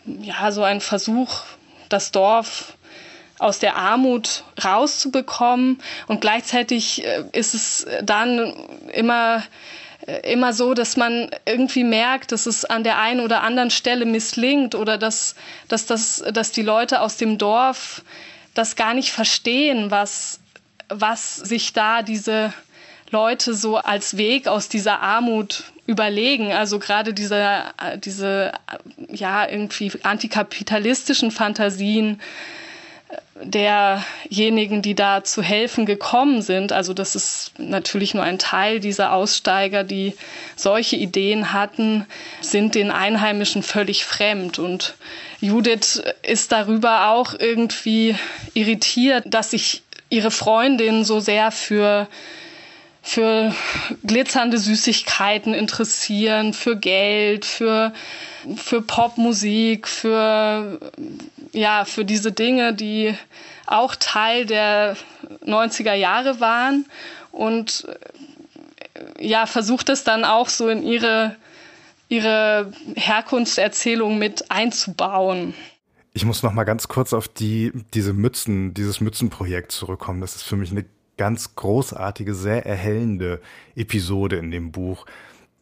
[0.05, 1.41] ja, so ein Versuch,
[1.89, 2.73] das Dorf
[3.39, 5.79] aus der Armut rauszubekommen.
[6.07, 8.53] Und gleichzeitig äh, ist es dann
[8.93, 9.43] immer,
[10.05, 14.05] äh, immer so, dass man irgendwie merkt, dass es an der einen oder anderen Stelle
[14.05, 15.35] misslingt oder dass,
[15.69, 18.03] dass, dass, dass die Leute aus dem Dorf
[18.53, 20.38] das gar nicht verstehen, was,
[20.89, 22.53] was sich da diese
[23.11, 26.51] Leute so als Weg aus dieser Armut überlegen.
[26.51, 27.63] Also gerade diese,
[28.03, 28.51] diese
[29.09, 32.19] ja, irgendwie antikapitalistischen Fantasien
[33.41, 36.71] derjenigen, die da zu helfen gekommen sind.
[36.71, 40.13] Also das ist natürlich nur ein Teil dieser Aussteiger, die
[40.55, 42.05] solche Ideen hatten,
[42.41, 44.59] sind den Einheimischen völlig fremd.
[44.59, 44.95] Und
[45.39, 48.15] Judith ist darüber auch irgendwie
[48.53, 52.07] irritiert, dass sich ihre Freundin so sehr für
[53.01, 53.55] für
[54.03, 57.93] glitzernde Süßigkeiten interessieren, für Geld, für,
[58.55, 60.79] für Popmusik, für,
[61.53, 63.15] ja, für diese Dinge, die
[63.65, 64.97] auch Teil der
[65.45, 66.85] 90er Jahre waren
[67.31, 67.87] und
[69.19, 71.35] ja, versucht es dann auch so in ihre,
[72.09, 75.53] ihre Herkunftserzählung mit einzubauen.
[76.19, 80.19] Ich muss noch mal ganz kurz auf die, diese Mützen, dieses Mützenprojekt zurückkommen.
[80.19, 80.83] Das ist für mich eine
[81.15, 83.39] ganz großartige, sehr erhellende
[83.77, 85.05] Episode in dem Buch.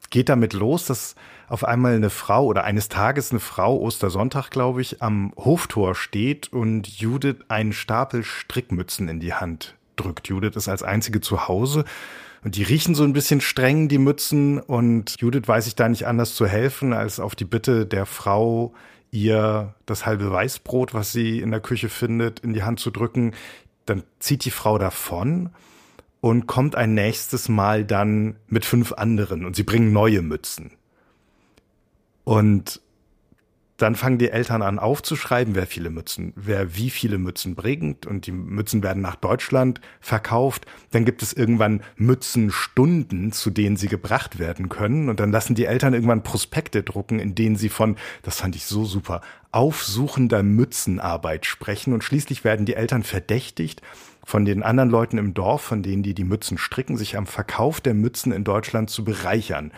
[0.10, 1.14] Geht damit los, dass
[1.48, 6.52] auf einmal eine Frau oder eines Tages eine Frau, Ostersonntag, glaube ich, am Hoftor steht
[6.52, 10.28] und Judith einen Stapel Strickmützen in die Hand drückt.
[10.28, 11.86] Judith ist als einzige zu Hause
[12.44, 14.60] Und die riechen so ein bisschen streng, die Mützen.
[14.60, 18.74] Und Judith weiß sich da nicht anders zu helfen, als auf die Bitte der Frau,
[19.12, 23.34] ihr das halbe Weißbrot, was sie in der Küche findet, in die Hand zu drücken.
[23.86, 25.52] Dann zieht die Frau davon
[26.22, 30.72] und kommt ein nächstes Mal dann mit fünf anderen und sie bringen neue Mützen.
[32.24, 32.82] Und
[33.78, 38.26] dann fangen die Eltern an aufzuschreiben, wer viele Mützen, wer wie viele Mützen bringt und
[38.26, 40.66] die Mützen werden nach Deutschland verkauft.
[40.92, 45.66] Dann gibt es irgendwann Mützenstunden, zu denen sie gebracht werden können und dann lassen die
[45.66, 51.46] Eltern irgendwann Prospekte drucken, in denen sie von, das fand ich so super, aufsuchender Mützenarbeit
[51.46, 53.82] sprechen und schließlich werden die Eltern verdächtigt,
[54.28, 57.80] von den anderen Leuten im Dorf, von denen die die Mützen stricken, sich am Verkauf
[57.80, 59.72] der Mützen in Deutschland zu bereichern.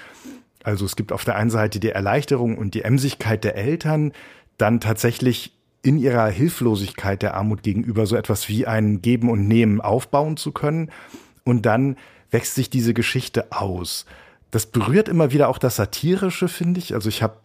[0.63, 4.11] Also es gibt auf der einen Seite die Erleichterung und die Emsigkeit der Eltern,
[4.57, 9.79] dann tatsächlich in ihrer Hilflosigkeit der Armut gegenüber so etwas wie ein Geben und Nehmen
[9.79, 10.91] aufbauen zu können.
[11.45, 11.95] Und dann
[12.31, 14.05] wächst sich diese Geschichte aus.
[14.51, 16.93] Das berührt immer wieder auch das Satirische, finde ich.
[16.93, 17.37] Also ich habe,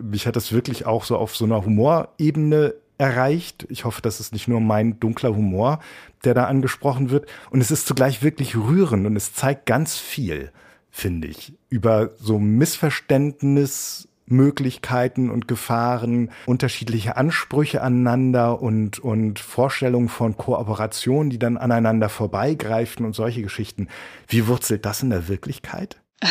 [0.00, 3.66] mich hat das wirklich auch so auf so einer Humorebene erreicht.
[3.70, 5.80] Ich hoffe, das ist nicht nur mein dunkler Humor,
[6.24, 7.26] der da angesprochen wird.
[7.48, 10.52] Und es ist zugleich wirklich rührend und es zeigt ganz viel
[10.90, 21.30] finde ich, über so Missverständnismöglichkeiten und Gefahren, unterschiedliche Ansprüche aneinander und, und Vorstellungen von Kooperation,
[21.30, 23.88] die dann aneinander vorbeigreifen und solche Geschichten.
[24.28, 25.96] Wie wurzelt das in der Wirklichkeit?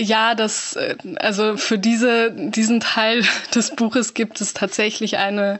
[0.00, 5.58] Ja, das, äh, also für diese, diesen Teil des Buches gibt es tatsächlich eine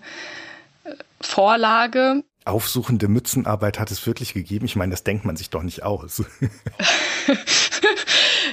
[0.84, 4.66] äh, Vorlage, aufsuchende Mützenarbeit hat es wirklich gegeben?
[4.66, 6.22] Ich meine, das denkt man sich doch nicht aus.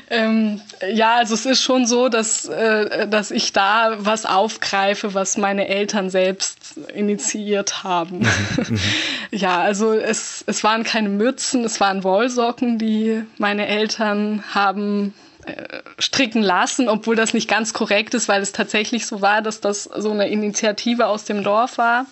[0.10, 5.38] ähm, ja, also es ist schon so, dass, äh, dass ich da was aufgreife, was
[5.38, 8.20] meine Eltern selbst initiiert haben.
[8.20, 8.80] Mhm,
[9.32, 15.14] ja, also es, es waren keine Mützen, es waren Wollsocken, die meine Eltern haben
[15.46, 19.62] äh, stricken lassen, obwohl das nicht ganz korrekt ist, weil es tatsächlich so war, dass
[19.62, 22.06] das so eine Initiative aus dem Dorf war.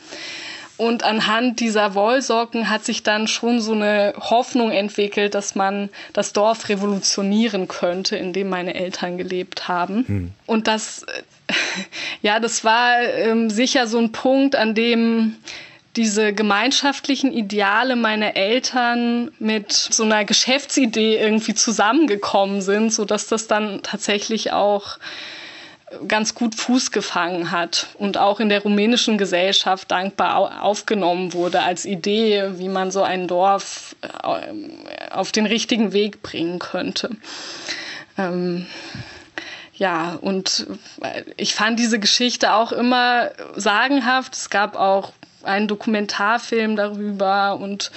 [0.78, 6.34] Und anhand dieser Wollsocken hat sich dann schon so eine Hoffnung entwickelt, dass man das
[6.34, 10.08] Dorf revolutionieren könnte, in dem meine Eltern gelebt haben.
[10.08, 10.32] Hm.
[10.48, 11.06] Und das,
[12.22, 15.36] ja, das war ähm, sicher so ein Punkt, an dem
[15.96, 23.46] diese gemeinschaftlichen Ideale meiner Eltern mit so einer Geschäftsidee irgendwie zusammengekommen sind, so dass das
[23.48, 24.98] dann tatsächlich auch
[26.08, 31.86] ganz gut Fuß gefangen hat und auch in der rumänischen Gesellschaft dankbar aufgenommen wurde als
[31.86, 37.10] Idee, wie man so ein Dorf äh, auf den richtigen Weg bringen könnte.
[38.18, 38.68] Ähm,
[39.76, 40.68] ja, und
[41.36, 44.36] ich fand diese Geschichte auch immer sagenhaft.
[44.36, 47.92] Es gab auch einen Dokumentarfilm darüber und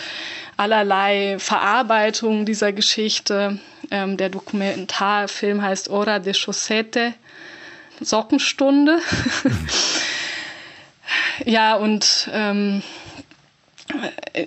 [0.57, 3.59] allerlei Verarbeitungen dieser Geschichte.
[3.91, 7.15] Ähm, der Dokumentarfilm heißt Hora de Chaussette
[8.01, 8.99] Sockenstunde.
[11.45, 12.83] ja, und ähm,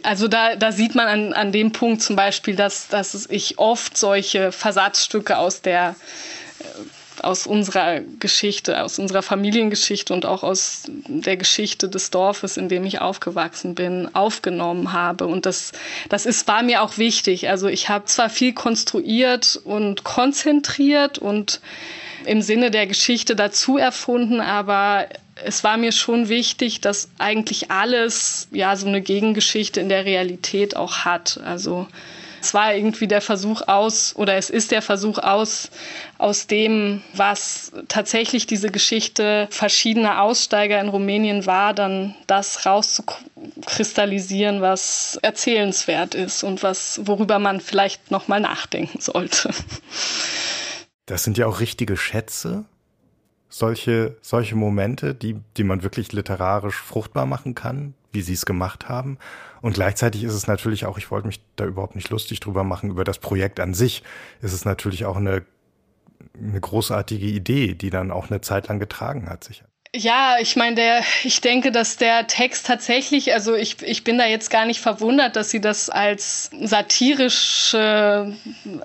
[0.04, 3.98] also da, da sieht man an, an dem Punkt zum Beispiel, dass, dass ich oft
[3.98, 5.96] solche Versatzstücke aus der
[6.60, 6.64] äh,
[7.24, 12.86] aus unserer Geschichte, aus unserer Familiengeschichte und auch aus der Geschichte des Dorfes, in dem
[12.86, 15.28] ich aufgewachsen bin, aufgenommen habe.
[15.28, 15.72] Und das,
[16.08, 17.50] das ist, war mir auch wichtig.
[17.50, 21.60] Also ich habe zwar viel konstruiert und konzentriert und
[22.26, 25.08] im Sinne der Geschichte dazu erfunden, aber
[25.44, 30.76] es war mir schon wichtig, dass eigentlich alles ja so eine Gegengeschichte in der Realität
[30.76, 31.40] auch hat.
[31.44, 31.88] Also
[32.42, 35.70] es war irgendwie der Versuch aus, oder es ist der Versuch aus,
[36.18, 45.20] aus dem, was tatsächlich diese Geschichte verschiedener Aussteiger in Rumänien war, dann das rauszukristallisieren, was
[45.22, 49.50] erzählenswert ist und was, worüber man vielleicht nochmal nachdenken sollte.
[51.10, 52.66] Das sind ja auch richtige Schätze,
[53.50, 58.90] solche, solche Momente, die, die man wirklich literarisch fruchtbar machen kann, wie sie es gemacht
[58.90, 59.18] haben.
[59.62, 62.92] Und gleichzeitig ist es natürlich auch, ich wollte mich da überhaupt nicht lustig drüber machen,
[62.92, 64.04] über das Projekt an sich,
[64.42, 65.44] ist es natürlich auch eine,
[66.38, 69.66] eine großartige Idee, die dann auch eine Zeit lang getragen hat, sicher.
[69.96, 74.28] Ja, ich meine, der, ich denke, dass der Text tatsächlich, also ich, ich bin da
[74.28, 78.32] jetzt gar nicht verwundert, dass sie das als satirische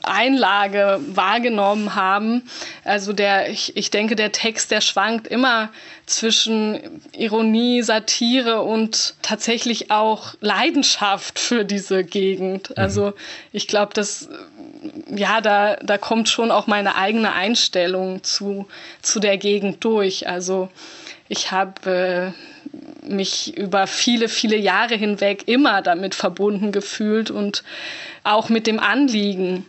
[0.02, 2.48] Einlage wahrgenommen haben.
[2.84, 5.68] Also der, ich, ich denke, der Text, der schwankt immer
[6.06, 12.70] zwischen Ironie, Satire und tatsächlich auch Leidenschaft für diese Gegend.
[12.70, 12.76] Mhm.
[12.76, 13.12] Also
[13.52, 14.30] ich glaube, dass
[15.14, 18.66] ja, da, da kommt schon auch meine eigene Einstellung zu,
[19.02, 20.28] zu der Gegend durch.
[20.28, 20.70] Also
[21.28, 22.32] ich habe
[23.02, 27.62] mich über viele, viele Jahre hinweg immer damit verbunden gefühlt und
[28.22, 29.66] auch mit dem Anliegen,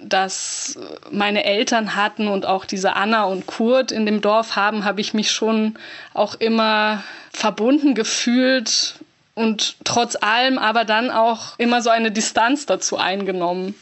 [0.00, 0.78] das
[1.10, 5.12] meine Eltern hatten und auch diese Anna und Kurt in dem Dorf haben, habe ich
[5.12, 5.74] mich schon
[6.14, 8.94] auch immer verbunden gefühlt
[9.34, 13.74] und trotz allem aber dann auch immer so eine Distanz dazu eingenommen.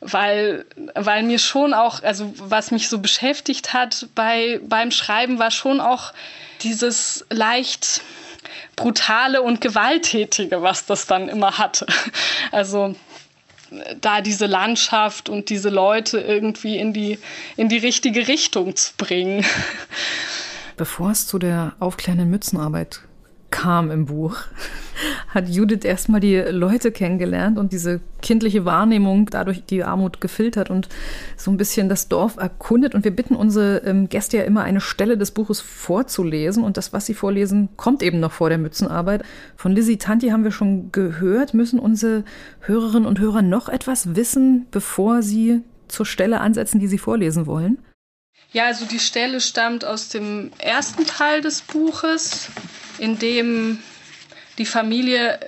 [0.00, 5.50] Weil, weil mir schon auch, also was mich so beschäftigt hat bei, beim Schreiben, war
[5.50, 6.12] schon auch
[6.62, 8.02] dieses leicht
[8.76, 11.86] brutale und gewalttätige, was das dann immer hatte.
[12.52, 12.94] Also
[14.00, 17.18] da diese Landschaft und diese Leute irgendwie in die,
[17.56, 19.44] in die richtige Richtung zu bringen.
[20.78, 23.00] Bevor es zu der aufklärenden Mützenarbeit
[23.50, 24.36] kam im Buch,
[25.28, 30.88] hat Judith erstmal die Leute kennengelernt und diese kindliche Wahrnehmung dadurch die Armut gefiltert und
[31.36, 32.94] so ein bisschen das Dorf erkundet.
[32.94, 36.64] Und wir bitten unsere ähm, Gäste ja immer eine Stelle des Buches vorzulesen.
[36.64, 39.24] Und das, was sie vorlesen, kommt eben noch vor der Mützenarbeit.
[39.56, 41.54] Von Lizzie Tanti haben wir schon gehört.
[41.54, 42.24] Müssen unsere
[42.60, 47.78] Hörerinnen und Hörer noch etwas wissen, bevor sie zur Stelle ansetzen, die sie vorlesen wollen?
[48.52, 52.48] Ja, also die Stelle stammt aus dem ersten Teil des Buches,
[52.98, 53.82] in dem
[54.58, 55.38] die Familie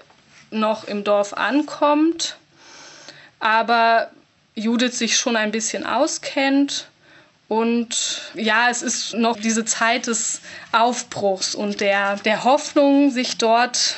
[0.50, 2.36] noch im Dorf ankommt,
[3.38, 4.10] aber
[4.54, 6.86] Judith sich schon ein bisschen auskennt.
[7.48, 13.96] Und ja, es ist noch diese Zeit des Aufbruchs und der, der Hoffnung, sich dort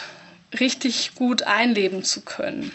[0.59, 2.73] richtig gut einleben zu können.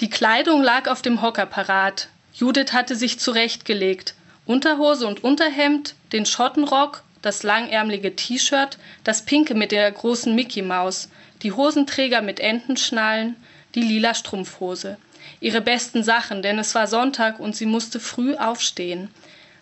[0.00, 2.08] Die Kleidung lag auf dem Hocker parat.
[2.32, 4.14] Judith hatte sich zurechtgelegt.
[4.46, 11.08] Unterhose und Unterhemd, den Schottenrock das langärmelige T-Shirt, das pinke mit der großen Mickey Maus,
[11.42, 13.36] die Hosenträger mit Entenschnallen,
[13.74, 14.98] die lila Strumpfhose.
[15.40, 19.10] Ihre besten Sachen, denn es war Sonntag und sie musste früh aufstehen.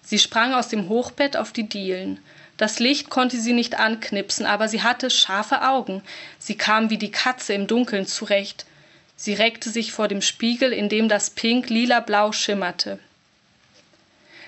[0.02, 2.18] Sie sprang aus dem Hochbett auf die Dielen.
[2.56, 6.02] Das Licht konnte sie nicht anknipsen, aber sie hatte scharfe Augen.
[6.38, 8.66] Sie kam wie die Katze im Dunkeln zurecht.
[9.14, 12.98] Sie reckte sich vor dem Spiegel, in dem das Pink lila-blau schimmerte.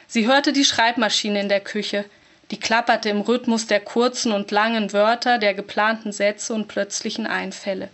[0.09, 2.05] Sie hörte die Schreibmaschine in der Küche
[2.51, 7.89] die klapperte im Rhythmus der kurzen und langen Wörter, der geplanten Sätze und plötzlichen Einfälle.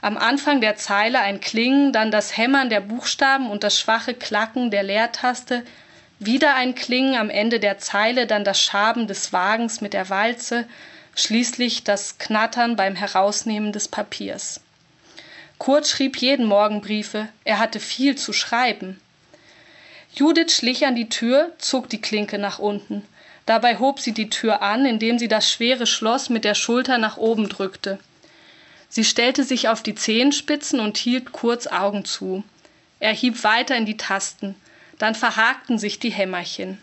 [0.00, 4.72] Am Anfang der Zeile ein Klingen, dann das Hämmern der Buchstaben und das schwache Klacken
[4.72, 5.62] der Leertaste,
[6.18, 10.66] wieder ein Klingen am Ende der Zeile, dann das Schaben des Wagens mit der Walze,
[11.14, 14.60] schließlich das Knattern beim Herausnehmen des Papiers.
[15.58, 19.00] Kurt schrieb jeden Morgen Briefe, er hatte viel zu schreiben.
[20.14, 23.06] Judith schlich an die Tür, zog die Klinke nach unten.
[23.46, 27.16] Dabei hob sie die Tür an, indem sie das schwere Schloss mit der Schulter nach
[27.16, 27.98] oben drückte.
[28.88, 32.44] Sie stellte sich auf die Zehenspitzen und hielt kurz Augen zu.
[33.00, 34.54] Er hieb weiter in die Tasten.
[34.98, 36.78] Dann verhakten sich die Hämmerchen.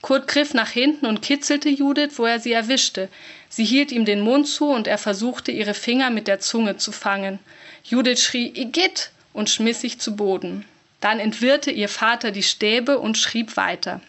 [0.00, 3.08] Kurt griff nach hinten und kitzelte Judith, wo er sie erwischte.
[3.48, 6.92] Sie hielt ihm den Mund zu und er versuchte, ihre Finger mit der Zunge zu
[6.92, 7.38] fangen.
[7.84, 10.64] Judith schrie Igitt und schmiss sich zu Boden.
[11.00, 14.00] Dann entwirrte ihr Vater die Stäbe und schrieb weiter.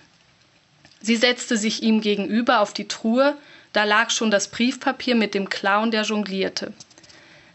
[1.02, 3.38] Sie setzte sich ihm gegenüber auf die Truhe,
[3.74, 6.74] da lag schon das Briefpapier mit dem Clown, der jonglierte.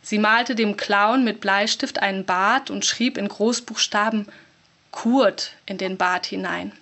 [0.02, 4.26] Sie malte dem Clown mit Bleistift einen Bart und schrieb in Großbuchstaben
[4.90, 6.72] Kurt in den Bart hinein.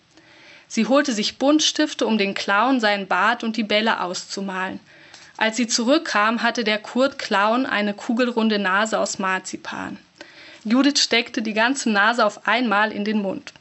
[0.66, 4.80] Sie holte sich Buntstifte, um den Clown seinen Bart und die Bälle auszumalen.
[5.36, 9.98] Als sie zurückkam, hatte der Kurt Clown eine kugelrunde Nase aus Marzipan.
[10.64, 13.52] Judith steckte die ganze Nase auf einmal in den Mund.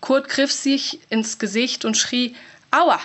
[0.00, 2.34] Kurt griff sich ins Gesicht und schrie
[2.70, 3.00] Aua.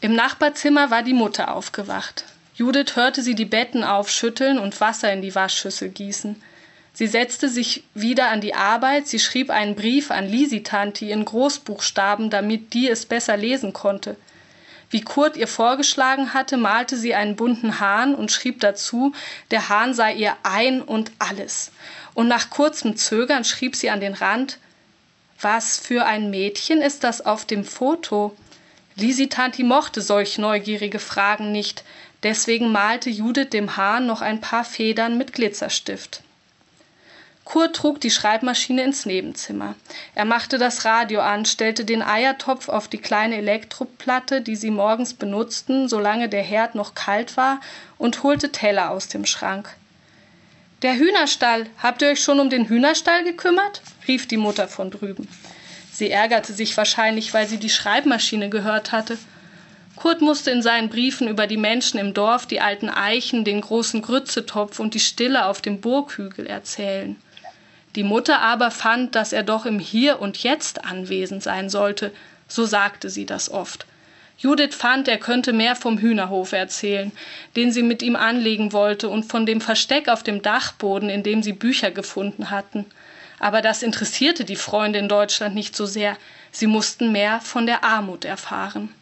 [0.00, 2.24] Im Nachbarzimmer war die Mutter aufgewacht.
[2.54, 6.42] Judith hörte sie die Betten aufschütteln und Wasser in die Waschschüssel gießen.
[6.92, 12.28] Sie setzte sich wieder an die Arbeit, sie schrieb einen Brief an Lisi-Tanti in Großbuchstaben,
[12.28, 14.16] damit die es besser lesen konnte.
[14.92, 19.12] Wie Kurt ihr vorgeschlagen hatte, malte sie einen bunten Hahn und schrieb dazu,
[19.50, 21.72] der Hahn sei ihr ein und alles
[22.14, 24.58] und nach kurzem Zögern schrieb sie an den Rand
[25.40, 28.36] Was für ein Mädchen ist das auf dem Foto?
[28.96, 31.84] Lisi-Tanti mochte solch neugierige Fragen nicht,
[32.22, 36.22] deswegen malte Judith dem Hahn noch ein paar Federn mit Glitzerstift.
[37.44, 39.74] Kurt trug die Schreibmaschine ins Nebenzimmer.
[40.14, 45.14] Er machte das Radio an, stellte den Eiertopf auf die kleine Elektroplatte, die sie morgens
[45.14, 47.60] benutzten, solange der Herd noch kalt war,
[47.98, 49.74] und holte Teller aus dem Schrank.
[50.82, 51.66] Der Hühnerstall.
[51.82, 53.82] Habt ihr euch schon um den Hühnerstall gekümmert?
[54.08, 55.28] rief die Mutter von drüben.
[55.92, 59.18] Sie ärgerte sich wahrscheinlich, weil sie die Schreibmaschine gehört hatte.
[59.96, 64.00] Kurt musste in seinen Briefen über die Menschen im Dorf, die alten Eichen, den großen
[64.00, 67.16] Grützetopf und die Stille auf dem Burghügel erzählen.
[67.94, 72.12] Die Mutter aber fand, dass er doch im Hier und Jetzt anwesend sein sollte,
[72.48, 73.86] So sagte sie das oft.
[74.38, 77.12] Judith fand, er könnte mehr vom Hühnerhof erzählen,
[77.54, 81.42] den sie mit ihm anlegen wollte, und von dem Versteck auf dem Dachboden, in dem
[81.42, 82.86] sie Bücher gefunden hatten.
[83.38, 86.16] Aber das interessierte die Freunde in Deutschland nicht so sehr.
[86.50, 88.92] Sie mussten mehr von der Armut erfahren.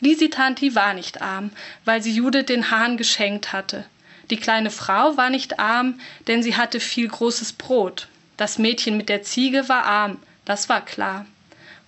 [0.00, 1.50] Lisi Tanti war nicht arm,
[1.84, 3.84] weil sie Judith den Hahn geschenkt hatte.
[4.30, 8.08] Die kleine Frau war nicht arm, denn sie hatte viel großes Brot.
[8.36, 11.26] Das Mädchen mit der Ziege war arm, das war klar.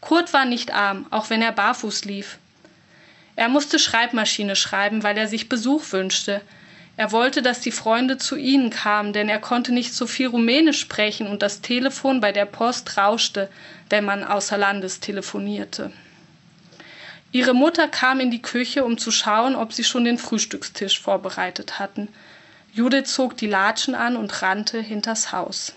[0.00, 2.38] Kurt war nicht arm, auch wenn er barfuß lief.
[3.36, 6.40] Er musste Schreibmaschine schreiben, weil er sich Besuch wünschte.
[6.96, 10.80] Er wollte, dass die Freunde zu ihnen kamen, denn er konnte nicht so viel Rumänisch
[10.80, 13.48] sprechen und das Telefon bei der Post rauschte,
[13.90, 15.92] wenn man außer Landes telefonierte.
[17.30, 21.78] Ihre Mutter kam in die Küche, um zu schauen, ob sie schon den Frühstückstisch vorbereitet
[21.78, 22.08] hatten.
[22.72, 25.74] Judith zog die Latschen an und rannte hinters Haus.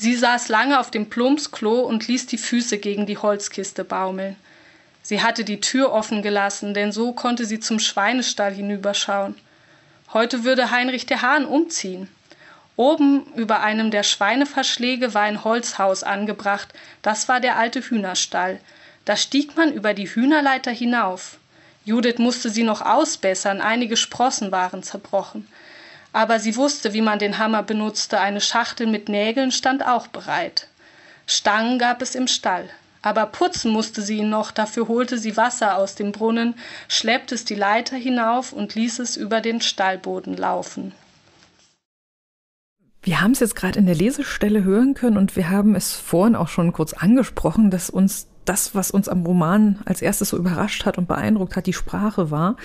[0.00, 4.34] Sie saß lange auf dem Plumpsklo und ließ die Füße gegen die Holzkiste baumeln.
[5.02, 9.34] Sie hatte die Tür offen gelassen, denn so konnte sie zum Schweinestall hinüberschauen.
[10.14, 12.08] Heute würde Heinrich der Hahn umziehen.
[12.76, 16.72] Oben über einem der Schweineverschläge war ein Holzhaus angebracht,
[17.02, 18.58] das war der alte Hühnerstall.
[19.04, 21.36] Da stieg man über die Hühnerleiter hinauf.
[21.84, 25.46] Judith musste sie noch ausbessern, einige Sprossen waren zerbrochen.
[26.12, 30.68] Aber sie wusste, wie man den Hammer benutzte, eine Schachtel mit Nägeln stand auch bereit.
[31.26, 32.68] Stangen gab es im Stall
[33.02, 36.54] aber putzen musste sie ihn noch, dafür holte sie Wasser aus dem Brunnen,
[36.88, 40.92] schleppte es die Leiter hinauf und ließ es über den Stallboden laufen.
[43.02, 46.36] Wir haben es jetzt gerade in der Lesestelle hören können und wir haben es vorhin
[46.36, 50.86] auch schon kurz angesprochen, dass uns das, was uns am Roman als erstes so überrascht
[50.86, 52.56] hat und beeindruckt hat, die Sprache war,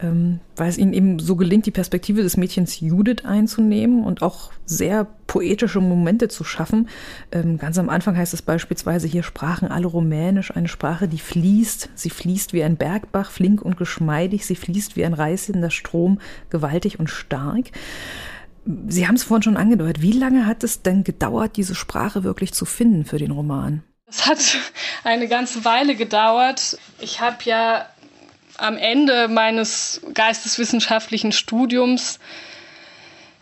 [0.00, 4.50] ähm, weil es ihnen eben so gelingt, die Perspektive des Mädchens Judith einzunehmen und auch
[4.64, 6.88] sehr poetische Momente zu schaffen.
[7.32, 11.90] Ähm, ganz am Anfang heißt es beispielsweise, hier sprachen alle Rumänisch, eine Sprache, die fließt.
[11.94, 14.46] Sie fließt wie ein Bergbach, flink und geschmeidig.
[14.46, 16.18] Sie fließt wie ein reißender Strom,
[16.48, 17.70] gewaltig und stark.
[18.88, 20.02] Sie haben es vorhin schon angedeutet.
[20.02, 23.82] Wie lange hat es denn gedauert, diese Sprache wirklich zu finden für den Roman?
[24.10, 24.38] Es hat
[25.04, 26.76] eine ganze Weile gedauert.
[26.98, 27.86] Ich habe ja
[28.58, 32.18] am Ende meines geisteswissenschaftlichen Studiums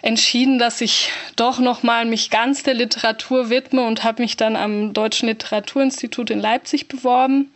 [0.02, 4.54] entschieden, dass ich doch noch mal mich ganz der Literatur widme und habe mich dann
[4.54, 7.50] am Deutschen Literaturinstitut in Leipzig beworben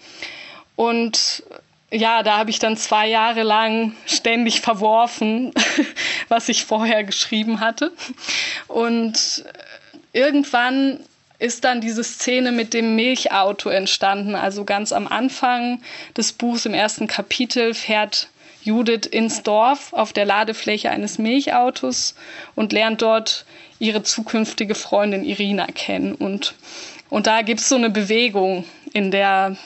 [0.74, 1.44] und
[1.92, 5.52] ja, da habe ich dann zwei Jahre lang ständig verworfen,
[6.28, 7.92] was ich vorher geschrieben hatte.
[8.66, 9.44] Und
[10.14, 11.00] irgendwann
[11.42, 14.36] ist dann diese Szene mit dem Milchauto entstanden.
[14.36, 15.82] Also ganz am Anfang
[16.16, 18.28] des Buchs im ersten Kapitel fährt
[18.62, 22.14] Judith ins Dorf auf der Ladefläche eines Milchautos
[22.54, 23.44] und lernt dort
[23.80, 26.14] ihre zukünftige Freundin Irina kennen.
[26.14, 26.54] Und,
[27.10, 29.56] und da gibt es so eine Bewegung in der,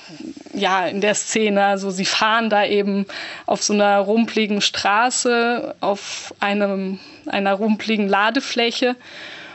[0.54, 1.62] ja, in der Szene.
[1.62, 3.04] Also sie fahren da eben
[3.44, 8.96] auf so einer rumpligen Straße, auf einem, einer rumpligen Ladefläche.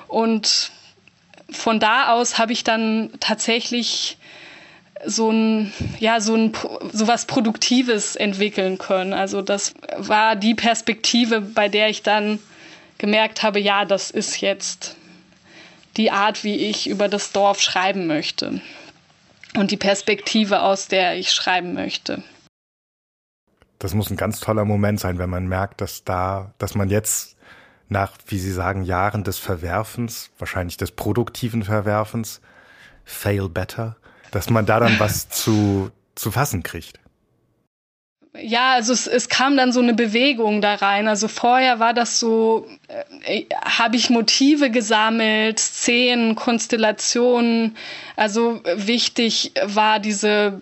[0.07, 0.71] Und
[1.51, 4.17] von da aus habe ich dann tatsächlich
[5.05, 6.53] so ein ja so ein
[6.91, 9.13] so was Produktives entwickeln können.
[9.13, 12.39] Also das war die Perspektive, bei der ich dann
[12.97, 14.95] gemerkt habe, ja, das ist jetzt
[15.97, 18.61] die Art, wie ich über das Dorf schreiben möchte
[19.55, 22.23] und die Perspektive, aus der ich schreiben möchte.
[23.79, 27.35] Das muss ein ganz toller Moment sein, wenn man merkt, dass da, dass man jetzt
[27.91, 32.39] nach, wie Sie sagen, Jahren des Verwerfens, wahrscheinlich des produktiven Verwerfens,
[33.03, 33.97] fail better,
[34.31, 36.99] dass man da dann was zu, zu fassen kriegt.
[38.39, 41.09] Ja, also es, es kam dann so eine Bewegung da rein.
[41.09, 42.65] Also vorher war das so,
[43.25, 47.75] äh, habe ich Motive gesammelt, Szenen, Konstellationen.
[48.15, 50.61] Also wichtig war diese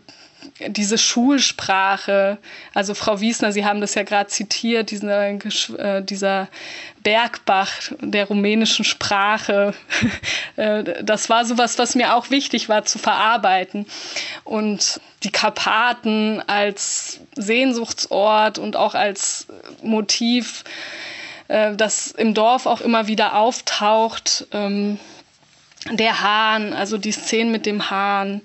[0.68, 2.38] diese Schulsprache,
[2.74, 6.50] also Frau Wiesner, Sie haben das ja gerade zitiert, dieser, äh, dieser
[7.02, 9.74] Bergbach der rumänischen Sprache,
[10.58, 13.86] äh, das war sowas, was mir auch wichtig war zu verarbeiten.
[14.44, 19.48] Und die Karpaten als Sehnsuchtsort und auch als
[19.82, 20.64] Motiv,
[21.48, 24.48] äh, das im Dorf auch immer wieder auftaucht.
[24.52, 25.00] Ähm,
[25.92, 28.42] der Hahn, also die Szene mit dem Hahn.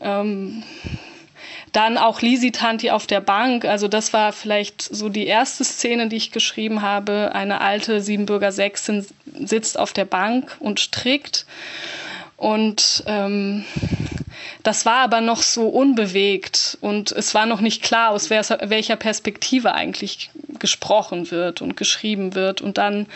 [0.00, 0.62] Ähm,
[1.72, 3.64] dann auch Lisi Tanti auf der Bank.
[3.64, 7.32] Also das war vielleicht so die erste Szene, die ich geschrieben habe.
[7.34, 9.06] Eine alte Siebenbürger Sechsin
[9.44, 11.46] sitzt auf der Bank und strickt.
[12.36, 13.64] Und ähm,
[14.62, 19.74] das war aber noch so unbewegt und es war noch nicht klar, aus welcher Perspektive
[19.74, 22.60] eigentlich gesprochen wird und geschrieben wird.
[22.60, 23.06] Und dann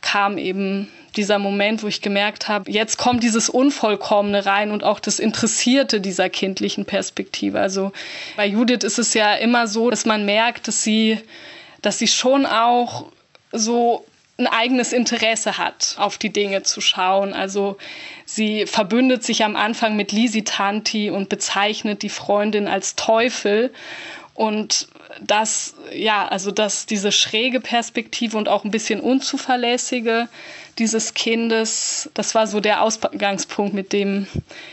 [0.00, 5.00] kam eben dieser Moment, wo ich gemerkt habe, jetzt kommt dieses Unvollkommene rein und auch
[5.00, 7.60] das Interessierte dieser kindlichen Perspektive.
[7.60, 7.92] Also
[8.36, 11.18] bei Judith ist es ja immer so, dass man merkt, dass sie,
[11.82, 13.06] dass sie schon auch
[13.52, 14.04] so
[14.36, 17.32] ein eigenes Interesse hat, auf die Dinge zu schauen.
[17.32, 17.76] Also
[18.24, 23.72] sie verbündet sich am Anfang mit Lisi Tanti und bezeichnet die Freundin als Teufel.
[24.34, 24.88] Und
[25.20, 30.28] das, ja, also dass diese schräge Perspektive und auch ein bisschen unzuverlässige
[30.78, 34.26] dieses Kindes, das war so der Ausgangspunkt, mit dem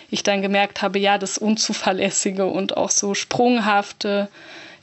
[0.09, 4.27] ich dann gemerkt habe, ja, das Unzuverlässige und auch so Sprunghafte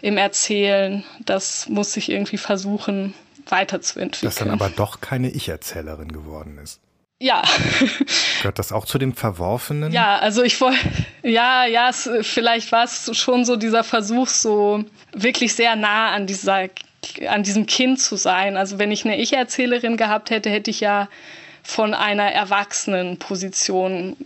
[0.00, 3.14] im Erzählen, das muss ich irgendwie versuchen
[3.50, 4.28] weiterzuentwickeln.
[4.28, 6.80] Dass dann aber doch keine Ich-Erzählerin geworden ist.
[7.20, 7.42] Ja.
[8.38, 9.92] Gehört das auch zu dem Verworfenen?
[9.92, 10.78] Ja, also ich wollte,
[11.22, 16.28] ja, ja, es, vielleicht war es schon so dieser Versuch, so wirklich sehr nah an
[16.28, 16.68] dieser,
[17.28, 18.56] an diesem Kind zu sein.
[18.56, 21.08] Also wenn ich eine Ich-Erzählerin gehabt hätte, hätte ich ja
[21.64, 24.16] von einer erwachsenen Position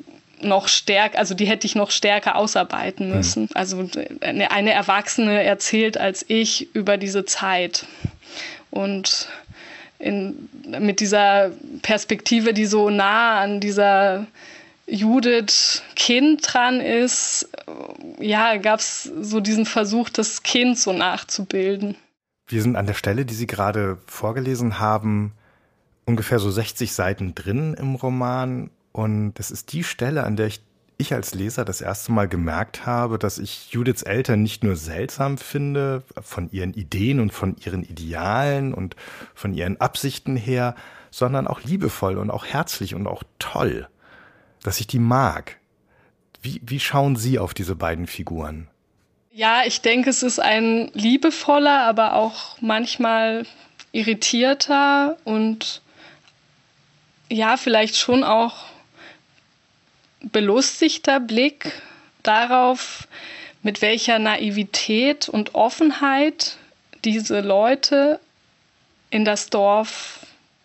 [0.43, 3.17] noch stärker, also die hätte ich noch stärker ausarbeiten hm.
[3.17, 3.43] müssen.
[3.45, 3.51] Hm.
[3.55, 3.89] Also
[4.21, 7.87] eine, eine Erwachsene erzählt als ich über diese Zeit.
[8.73, 9.29] Und
[9.99, 10.49] in,
[10.81, 11.53] mit dieser
[11.83, 14.27] Perspektive, die so nah an dieser
[14.87, 17.49] Judith Kind dran ist,
[18.19, 21.97] ja, gab es so diesen Versuch, das Kind so nachzubilden.
[22.49, 25.33] Wir sind an der Stelle, die Sie gerade vorgelesen haben,
[26.05, 28.71] ungefähr so 60 Seiten drin im Roman.
[28.93, 30.61] Und das ist die Stelle, an der ich
[30.99, 35.39] ich als Leser das erste Mal gemerkt habe, dass ich Judiths Eltern nicht nur seltsam
[35.39, 38.97] finde, von ihren Ideen und von ihren Idealen und
[39.35, 40.75] von ihren Absichten her,
[41.11, 43.89] sondern auch liebevoll und auch herzlich und auch toll,
[44.63, 45.59] dass ich die mag.
[46.41, 48.69] Wie, wie schauen Sie auf diese beiden Figuren?
[49.31, 53.47] Ja, ich denke, es ist ein liebevoller, aber auch manchmal
[53.93, 55.83] irritierter und
[57.31, 58.72] ja, vielleicht schon auch
[60.25, 61.83] belustigter Blick
[62.23, 63.09] darauf,
[63.63, 66.57] mit welcher Naivität und Offenheit
[67.05, 68.21] diese Leute
[69.11, 70.21] in das Dorf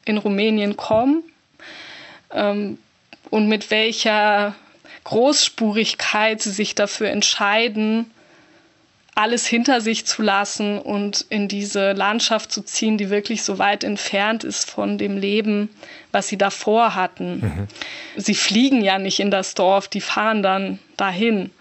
[0.06, 1.24] in Rumänien kommen
[2.32, 2.78] ähm,
[3.30, 4.56] und mit welcher
[5.04, 8.12] Großspurigkeit sie sich dafür entscheiden,
[9.16, 13.84] alles hinter sich zu lassen und in diese Landschaft zu ziehen, die wirklich so weit
[13.84, 15.70] entfernt ist von dem Leben,
[16.18, 17.40] was sie davor hatten.
[17.40, 17.68] Mhm.
[18.16, 21.52] Sie fliegen ja nicht in das Dorf, die fahren dann dahin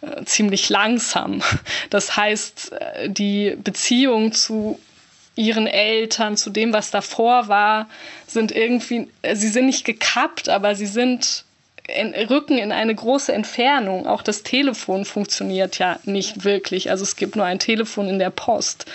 [0.00, 1.40] äh, ziemlich langsam.
[1.90, 4.80] Das heißt, äh, die Beziehung zu
[5.36, 7.88] ihren Eltern, zu dem, was davor war,
[8.26, 11.44] sind irgendwie, äh, sie sind nicht gekappt, aber sie sind
[11.88, 14.06] rücken in eine große Entfernung.
[14.06, 16.90] Auch das Telefon funktioniert ja nicht wirklich.
[16.90, 18.86] Also es gibt nur ein Telefon in der Post.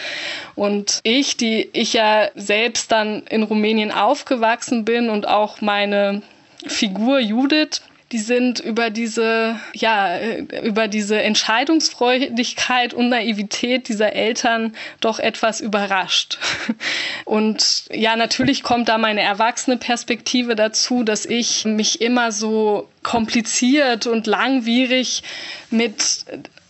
[0.55, 6.21] Und ich, die ich ja selbst dann in Rumänien aufgewachsen bin und auch meine
[6.65, 7.81] Figur Judith,
[8.13, 10.17] die sind über diese, ja,
[10.63, 16.37] über diese Entscheidungsfreudigkeit und Naivität dieser Eltern doch etwas überrascht.
[17.25, 24.07] Und ja, natürlich kommt da meine erwachsene Perspektive dazu, dass ich mich immer so kompliziert
[24.07, 25.23] und langwierig
[25.69, 26.23] mit,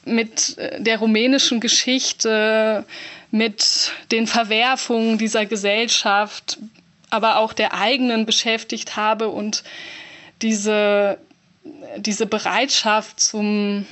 [0.05, 2.85] mit der rumänischen Geschichte,
[3.29, 6.57] mit den Verwerfungen dieser Gesellschaft,
[7.11, 9.63] aber auch der eigenen beschäftigt habe und
[10.41, 11.19] diese
[11.97, 13.86] diese Bereitschaft zum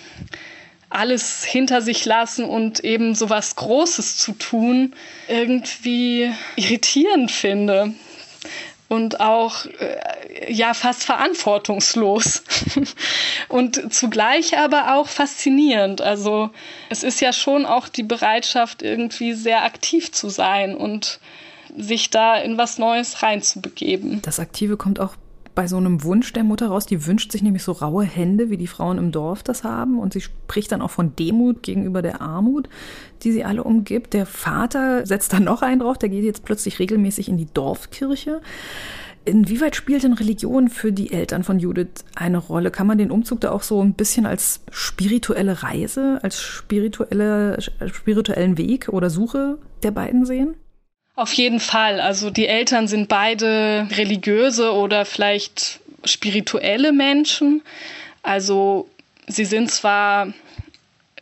[0.89, 4.93] alles hinter sich lassen und eben so was Großes zu tun,
[5.28, 7.93] irgendwie irritierend finde.
[8.88, 12.43] Und auch äh, ja fast verantwortungslos.
[13.49, 16.01] und zugleich aber auch faszinierend.
[16.01, 16.51] Also
[16.89, 21.19] es ist ja schon auch die Bereitschaft, irgendwie sehr aktiv zu sein und
[21.76, 24.21] sich da in was Neues reinzubegeben.
[24.21, 25.15] Das Aktive kommt auch
[25.56, 26.86] bei so einem Wunsch der Mutter raus.
[26.86, 29.97] Die wünscht sich nämlich so raue Hände, wie die Frauen im Dorf das haben.
[29.97, 32.70] Und sie spricht dann auch von Demut gegenüber der Armut,
[33.24, 34.14] die sie alle umgibt.
[34.14, 35.97] Der Vater setzt da noch einen drauf.
[35.97, 38.41] Der geht jetzt plötzlich regelmäßig in die Dorfkirche.
[39.24, 42.70] Inwieweit spielt denn Religion für die Eltern von Judith eine Rolle?
[42.70, 47.58] Kann man den Umzug da auch so ein bisschen als spirituelle Reise, als spirituelle,
[47.91, 50.53] spirituellen Weg oder Suche der beiden sehen?
[51.16, 52.01] Auf jeden Fall.
[52.01, 57.61] Also die Eltern sind beide religiöse oder vielleicht spirituelle Menschen.
[58.22, 58.89] Also
[59.28, 60.34] sie sind zwar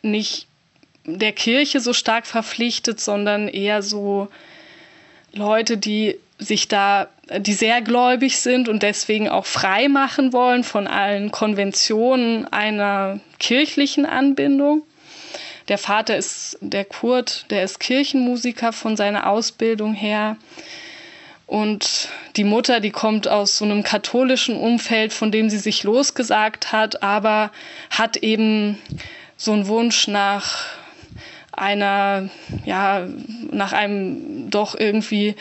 [0.01, 0.47] nicht
[1.05, 4.29] der Kirche so stark verpflichtet, sondern eher so
[5.33, 10.87] Leute, die sich da, die sehr gläubig sind und deswegen auch frei machen wollen von
[10.87, 14.83] allen Konventionen einer kirchlichen Anbindung.
[15.67, 20.37] Der Vater ist der Kurt, der ist Kirchenmusiker von seiner Ausbildung her.
[21.45, 26.71] Und die Mutter, die kommt aus so einem katholischen Umfeld, von dem sie sich losgesagt
[26.71, 27.51] hat, aber
[27.89, 28.79] hat eben
[29.37, 30.65] so einen Wunsch nach
[31.51, 32.29] einer,
[32.65, 33.07] ja,
[33.51, 35.35] nach einem doch irgendwie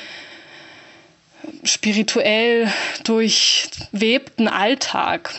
[1.65, 2.71] spirituell
[3.05, 5.35] durchwebten Alltag.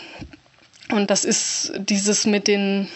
[0.94, 2.88] Und das ist dieses mit den,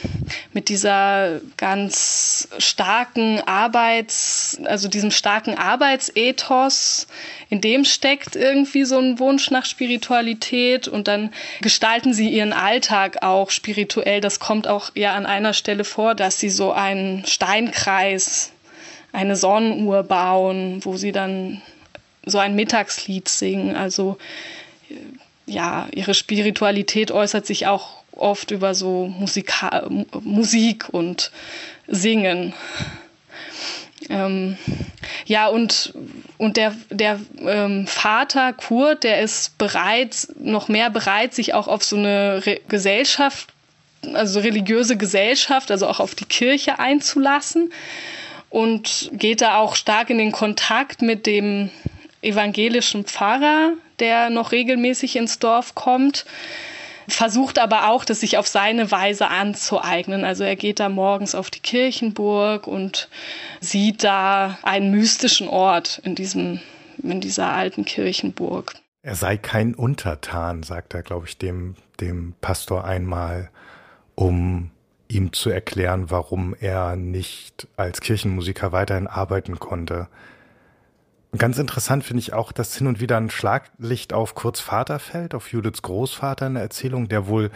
[0.54, 7.08] mit dieser ganz starken Arbeits, also diesem starken Arbeitsethos,
[7.50, 13.24] in dem steckt irgendwie so ein Wunsch nach Spiritualität und dann gestalten sie ihren Alltag
[13.24, 14.22] auch spirituell.
[14.22, 18.52] Das kommt auch ja an einer Stelle vor, dass sie so einen Steinkreis,
[19.12, 21.64] eine Sonnenuhr bauen, wo sie dann
[22.28, 23.76] so ein Mittagslied singen.
[23.76, 24.20] Also
[25.48, 29.88] ja, ihre Spiritualität äußert sich auch oft über so Musika
[30.22, 31.32] Musik und
[31.88, 32.54] Singen.
[34.10, 34.58] Ähm,
[35.26, 35.94] ja, und,
[36.38, 41.84] und der, der ähm, Vater Kurt, der ist bereit, noch mehr bereit, sich auch auf
[41.84, 43.50] so eine Re Gesellschaft,
[44.14, 47.72] also religiöse Gesellschaft, also auch auf die Kirche einzulassen
[48.50, 51.70] und geht da auch stark in den Kontakt mit dem
[52.22, 56.26] evangelischen Pfarrer, der noch regelmäßig ins Dorf kommt,
[57.08, 60.24] versucht aber auch, das sich auf seine Weise anzueignen.
[60.24, 63.10] Also er geht da morgens auf die Kirchenburg und
[63.62, 66.60] sieht da einen mystischen Ort in, diesem,
[67.02, 68.74] in dieser alten Kirchenburg.
[69.04, 73.50] Er sei kein Untertan, sagt er, glaube ich, dem, dem Pastor einmal,
[74.16, 74.72] um
[75.08, 80.08] ihm zu erklären, warum er nicht als Kirchenmusiker weiterhin arbeiten konnte.
[81.38, 85.36] Ganz interessant finde ich auch, dass hin und wieder ein Schlaglicht auf Kurz Vater fällt,
[85.36, 87.52] auf Judiths Großvater in der Erzählung, der wohl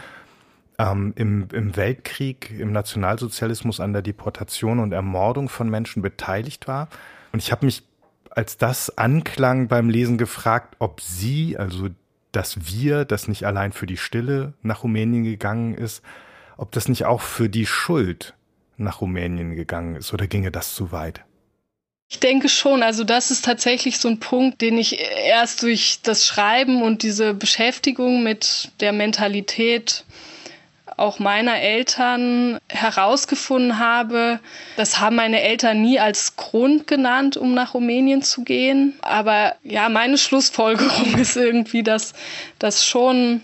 [0.78, 6.88] ähm, im, im Weltkrieg, im Nationalsozialismus an der Deportation und Ermordung von Menschen beteiligt war.
[7.32, 7.84] Und ich habe mich,
[8.30, 11.88] als das anklang beim Lesen, gefragt, ob sie, also
[12.32, 16.02] das Wir, das nicht allein für die Stille nach Rumänien gegangen ist,
[16.56, 18.34] ob das nicht auch für die Schuld
[18.76, 21.24] nach Rumänien gegangen ist oder ginge das zu weit?
[22.12, 26.26] Ich denke schon, also das ist tatsächlich so ein Punkt, den ich erst durch das
[26.26, 30.04] Schreiben und diese Beschäftigung mit der Mentalität
[30.98, 34.40] auch meiner Eltern herausgefunden habe.
[34.76, 38.92] Das haben meine Eltern nie als Grund genannt, um nach Rumänien zu gehen.
[39.00, 42.12] Aber ja, meine Schlussfolgerung ist irgendwie, dass
[42.58, 43.40] das schon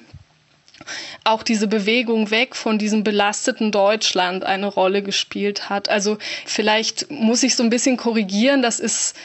[1.28, 5.88] auch diese Bewegung weg von diesem belasteten Deutschland eine Rolle gespielt hat.
[5.88, 9.16] Also vielleicht muss ich so ein bisschen korrigieren, das ist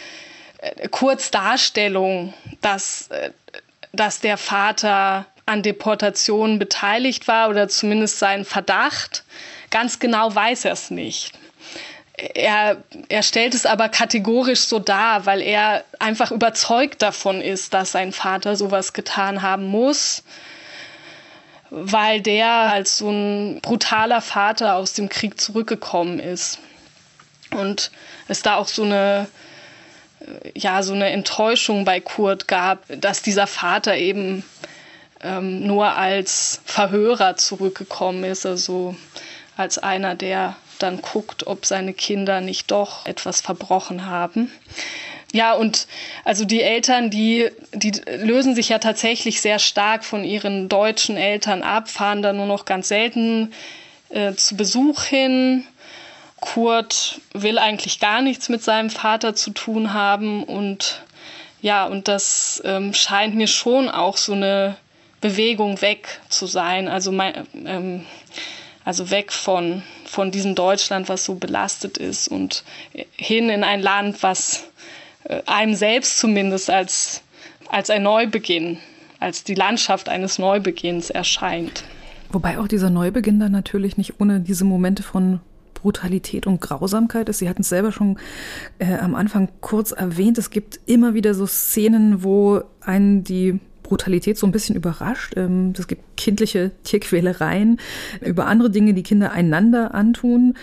[0.59, 3.31] äh, kurz Darstellung, dass, äh,
[3.91, 9.23] dass der Vater an Deportationen beteiligt war oder zumindest sein Verdacht.
[9.69, 11.33] Ganz genau weiß er es nicht.
[12.15, 12.77] Er,
[13.09, 18.11] er stellt es aber kategorisch so dar, weil er einfach überzeugt davon ist, dass sein
[18.11, 20.23] Vater sowas getan haben muss
[21.75, 26.59] weil der als so ein brutaler Vater aus dem Krieg zurückgekommen ist.
[27.49, 27.89] Und
[28.27, 29.27] es da auch so eine,
[30.53, 34.45] ja, so eine Enttäuschung bei Kurt gab, dass dieser Vater eben
[35.21, 38.95] ähm, nur als Verhörer zurückgekommen ist, also
[39.57, 44.51] als einer, der dann guckt, ob seine Kinder nicht doch etwas verbrochen haben.
[45.33, 45.87] Ja, und
[46.25, 51.63] also die Eltern, die, die lösen sich ja tatsächlich sehr stark von ihren deutschen Eltern
[51.63, 53.51] ab, fahren da nur noch ganz selten
[54.09, 55.65] äh, zu Besuch hin.
[56.39, 61.01] Kurt will eigentlich gar nichts mit seinem Vater zu tun haben und
[61.61, 64.75] ja, und das ähm, scheint mir schon auch so eine
[65.19, 66.89] Bewegung weg zu sein.
[66.89, 68.05] Also, mein, ähm,
[68.83, 72.65] also weg von, von diesem Deutschland, was so belastet ist und
[73.15, 74.65] hin in ein Land, was
[75.45, 77.21] einem selbst zumindest als,
[77.69, 78.77] als ein Neubeginn,
[79.19, 81.83] als die Landschaft eines Neubeginns erscheint.
[82.31, 85.39] Wobei auch dieser Neubeginn dann natürlich nicht ohne diese Momente von
[85.73, 87.39] Brutalität und Grausamkeit ist.
[87.39, 88.17] Sie hatten es selber schon
[88.79, 90.37] äh, am Anfang kurz erwähnt.
[90.37, 95.33] Es gibt immer wieder so Szenen, wo einen die Brutalität so ein bisschen überrascht.
[95.35, 97.79] Ähm, es gibt kindliche Tierquälereien
[98.21, 100.55] über andere Dinge, die Kinder einander antun.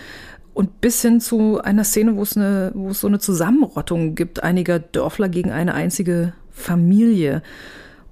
[0.53, 4.43] Und bis hin zu einer Szene, wo es, eine, wo es so eine Zusammenrottung gibt
[4.43, 7.41] einiger Dörfler gegen eine einzige Familie.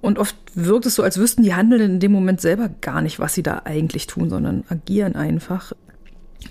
[0.00, 3.18] Und oft wirkt es so, als wüssten die Handelnden in dem Moment selber gar nicht,
[3.18, 5.72] was sie da eigentlich tun, sondern agieren einfach.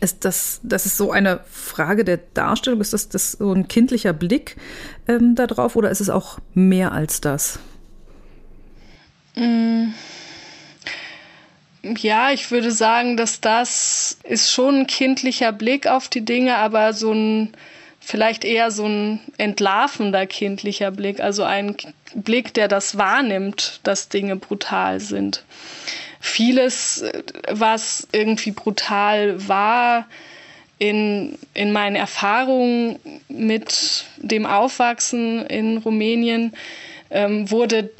[0.01, 2.79] Ist das, das ist so eine Frage der Darstellung?
[2.79, 4.55] Ist das, das so ein kindlicher Blick
[5.07, 7.59] ähm, darauf oder ist es auch mehr als das?
[9.35, 9.87] Mm.
[11.81, 16.93] Ja, ich würde sagen, dass das ist schon ein kindlicher Blick auf die Dinge, aber
[16.93, 17.53] so ein
[18.01, 21.75] vielleicht eher so ein entlarvender kindlicher Blick, also ein
[22.15, 25.43] Blick, der das wahrnimmt, dass Dinge brutal sind.
[26.19, 27.03] Vieles,
[27.47, 30.07] was irgendwie brutal war,
[30.79, 36.55] in, in meinen Erfahrungen mit dem Aufwachsen in Rumänien,
[37.11, 37.91] ähm, wurde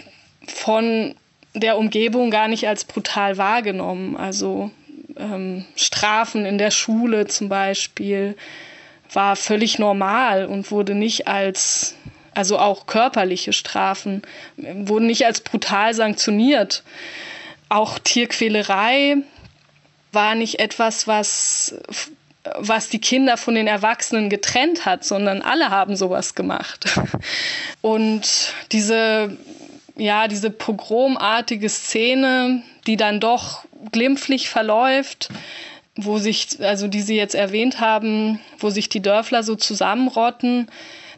[0.48, 1.14] von
[1.60, 4.16] der Umgebung gar nicht als brutal wahrgenommen.
[4.18, 4.72] Also
[5.18, 8.36] ähm, Strafen in der Schule zum Beispiel
[9.12, 11.96] war völlig normal und wurde nicht als,
[12.34, 14.22] also auch körperliche Strafen,
[14.58, 16.84] wurden nicht als brutal sanktioniert.
[17.70, 19.18] Auch Tierquälerei
[20.12, 21.76] war nicht etwas, was
[22.58, 26.86] was die Kinder von den Erwachsenen getrennt hat, sondern alle haben sowas gemacht.
[27.82, 29.38] Und diese
[30.00, 35.30] ja, diese pogromartige Szene, die dann doch glimpflich verläuft,
[35.96, 40.68] wo sich, also die Sie jetzt erwähnt haben, wo sich die Dörfler so zusammenrotten,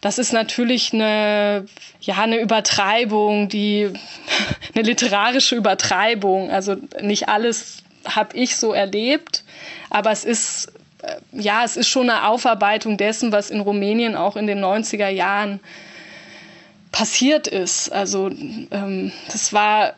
[0.01, 1.65] das ist natürlich eine,
[2.01, 3.91] ja, eine Übertreibung, die,
[4.75, 6.49] eine literarische Übertreibung.
[6.49, 9.43] Also nicht alles habe ich so erlebt,
[9.91, 10.73] aber es ist,
[11.03, 15.09] äh, ja, es ist schon eine Aufarbeitung dessen, was in Rumänien auch in den 90er
[15.09, 15.59] Jahren
[16.91, 17.91] passiert ist.
[17.91, 19.93] Also ähm, das war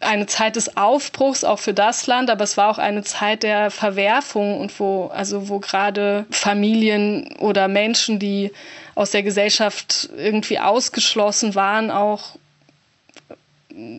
[0.00, 3.70] eine Zeit des Aufbruchs auch für das Land, aber es war auch eine Zeit der
[3.70, 8.52] Verwerfung und wo also wo gerade Familien oder Menschen, die
[8.94, 12.36] aus der Gesellschaft irgendwie ausgeschlossen waren, auch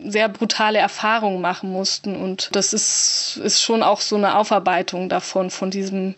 [0.06, 2.16] sehr brutale Erfahrungen machen mussten.
[2.16, 6.14] Und das ist, ist schon auch so eine Aufarbeitung davon, von diesem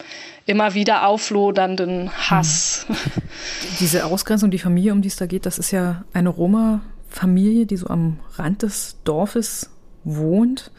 [0.51, 2.87] immer wieder auflodernden Hass.
[3.81, 7.77] Diese Ausgrenzung, die Familie, um die es da geht, das ist ja eine Roma-Familie, die
[7.77, 9.71] so am Rand des Dorfes
[10.03, 10.73] wohnt.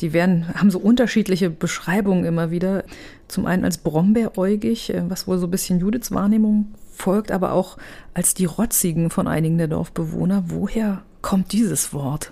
[0.00, 2.84] Die werden, haben so unterschiedliche Beschreibungen immer wieder.
[3.26, 7.76] Zum einen als brombeeräugig, äh, was wohl so ein bisschen Judiths Wahrnehmung folgt, aber auch
[8.14, 10.44] als die Rotzigen von einigen der Dorfbewohner.
[10.46, 12.30] Woher kommt dieses Wort?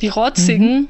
[0.00, 0.82] Die Rotzigen.
[0.82, 0.88] Mhm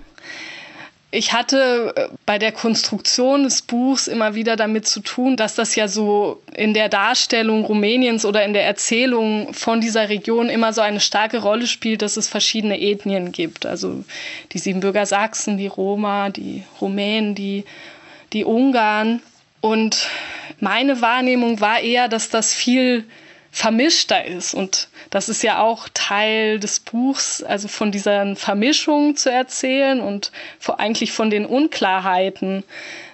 [1.15, 5.77] ich hatte äh, bei der Konstruktion des Buchs immer wieder damit zu tun, dass das
[5.77, 10.81] ja so in der Darstellung Rumäniens oder in der Erzählung von dieser Region immer so
[10.81, 13.67] eine starke Rolle spielt, dass es verschiedene Ethnien gibt.
[13.67, 14.05] Also
[14.53, 17.65] die Siebenbürger Sachsen, die Roma, die Rumänen, die,
[18.33, 19.21] die Ungarn.
[19.61, 20.09] Und
[20.61, 23.05] meine Wahrnehmung war eher, dass das viel
[23.53, 24.55] vermischter ist.
[24.55, 30.33] Und das ist ja auch Teil des Buchs, also von dieser Vermischung zu erzählen und
[30.79, 32.65] eigentlich von den Unklarheiten,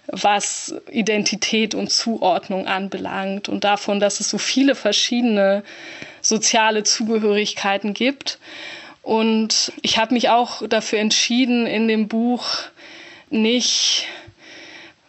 [0.06, 5.64] was Identität und Zuordnung anbelangt und davon, dass es so viele verschiedene
[6.22, 8.38] soziale Zugehörigkeiten gibt.
[9.02, 12.46] Und ich habe mich auch dafür entschieden, in dem Buch
[13.28, 14.06] nicht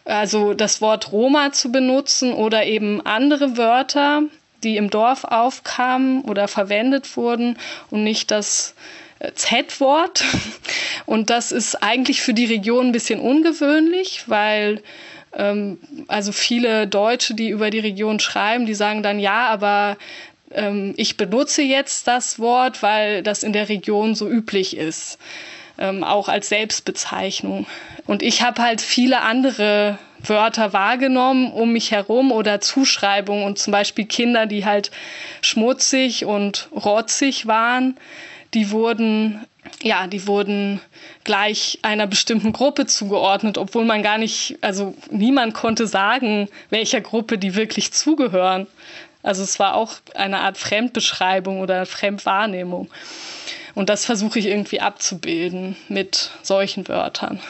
[0.04, 4.22] also das Wort Roma zu benutzen oder eben andere Wörter,
[4.62, 7.58] die im Dorf aufkamen oder verwendet wurden
[7.90, 8.74] und nicht das
[9.18, 10.24] äh, Z-Wort.
[11.06, 14.80] Und das ist eigentlich für die Region ein bisschen ungewöhnlich, weil
[15.32, 19.96] ähm, also viele Deutsche, die über die Region schreiben, die sagen dann ja, aber
[20.52, 25.18] ähm, ich benutze jetzt das Wort, weil das in der Region so üblich ist,
[25.78, 27.66] ähm, auch als Selbstbezeichnung.
[28.06, 33.72] Und ich habe halt viele andere Wörter wahrgenommen um mich herum oder Zuschreibungen und zum
[33.72, 34.90] Beispiel Kinder, die halt
[35.42, 37.96] schmutzig und rotzig waren,
[38.54, 39.46] die wurden
[39.82, 40.80] ja, die wurden
[41.24, 47.38] gleich einer bestimmten Gruppe zugeordnet, obwohl man gar nicht, also niemand konnte sagen, welcher Gruppe
[47.38, 48.66] die wirklich zugehören.
[49.22, 52.90] Also es war auch eine Art Fremdbeschreibung oder Fremdwahrnehmung.
[53.74, 57.40] Und das versuche ich irgendwie abzubilden mit solchen Wörtern.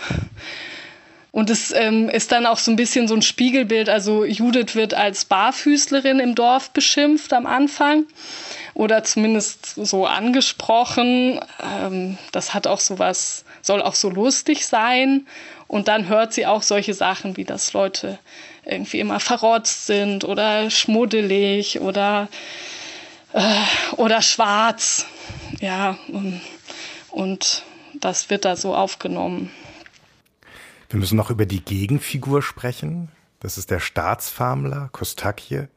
[1.33, 3.89] Und es ähm, ist dann auch so ein bisschen so ein Spiegelbild.
[3.89, 8.05] Also Judith wird als Barfüßlerin im Dorf beschimpft am Anfang
[8.75, 11.41] oder zumindest so angesprochen.
[11.63, 15.27] Ähm, das hat auch so was, soll auch so lustig sein.
[15.69, 18.19] Und dann hört sie auch solche Sachen, wie dass Leute
[18.65, 22.29] irgendwie immer verrotzt sind oder schmuddelig oder,
[23.33, 25.07] äh, oder schwarz.
[25.61, 26.41] Ja, und,
[27.11, 27.63] und
[27.95, 29.53] das wird da so aufgenommen.
[30.91, 33.09] Wir müssen noch über die Gegenfigur sprechen.
[33.39, 35.69] Das ist der Staatsfarmler, Kostakje.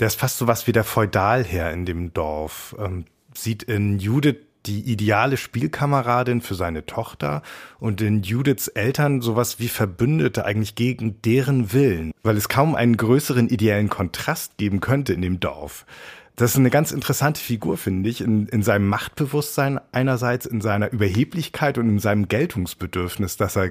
[0.00, 2.74] Der ist fast so was wie der Feudalherr in dem Dorf.
[2.78, 7.42] Ähm, sieht in Judith die ideale Spielkameradin für seine Tochter
[7.78, 12.96] und in Judiths Eltern sowas wie Verbündete eigentlich gegen deren Willen, weil es kaum einen
[12.96, 15.86] größeren ideellen Kontrast geben könnte in dem Dorf.
[16.34, 20.90] Das ist eine ganz interessante Figur, finde ich, in, in seinem Machtbewusstsein einerseits, in seiner
[20.90, 23.70] Überheblichkeit und in seinem Geltungsbedürfnis, das er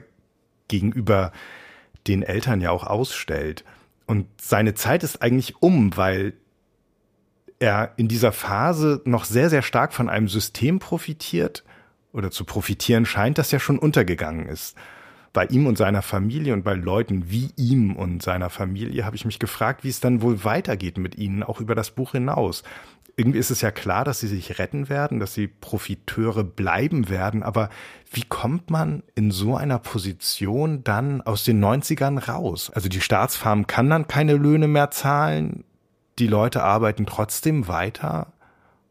[0.68, 1.32] gegenüber
[2.08, 3.64] den Eltern ja auch ausstellt.
[4.06, 6.34] Und seine Zeit ist eigentlich um, weil
[7.60, 11.64] er in dieser Phase noch sehr, sehr stark von einem System profitiert
[12.12, 14.76] oder zu profitieren scheint, das ja schon untergegangen ist
[15.36, 19.26] bei ihm und seiner Familie und bei Leuten wie ihm und seiner Familie habe ich
[19.26, 22.64] mich gefragt, wie es dann wohl weitergeht mit ihnen, auch über das Buch hinaus.
[23.18, 27.44] Irgendwie ist es ja klar, dass sie sich retten werden, dass sie Profiteure bleiben werden,
[27.44, 27.70] aber
[28.12, 32.72] wie kommt man in so einer Position dann aus den 90ern raus?
[32.74, 35.64] Also die Staatsfarm kann dann keine Löhne mehr zahlen,
[36.20, 38.34] die Leute arbeiten trotzdem weiter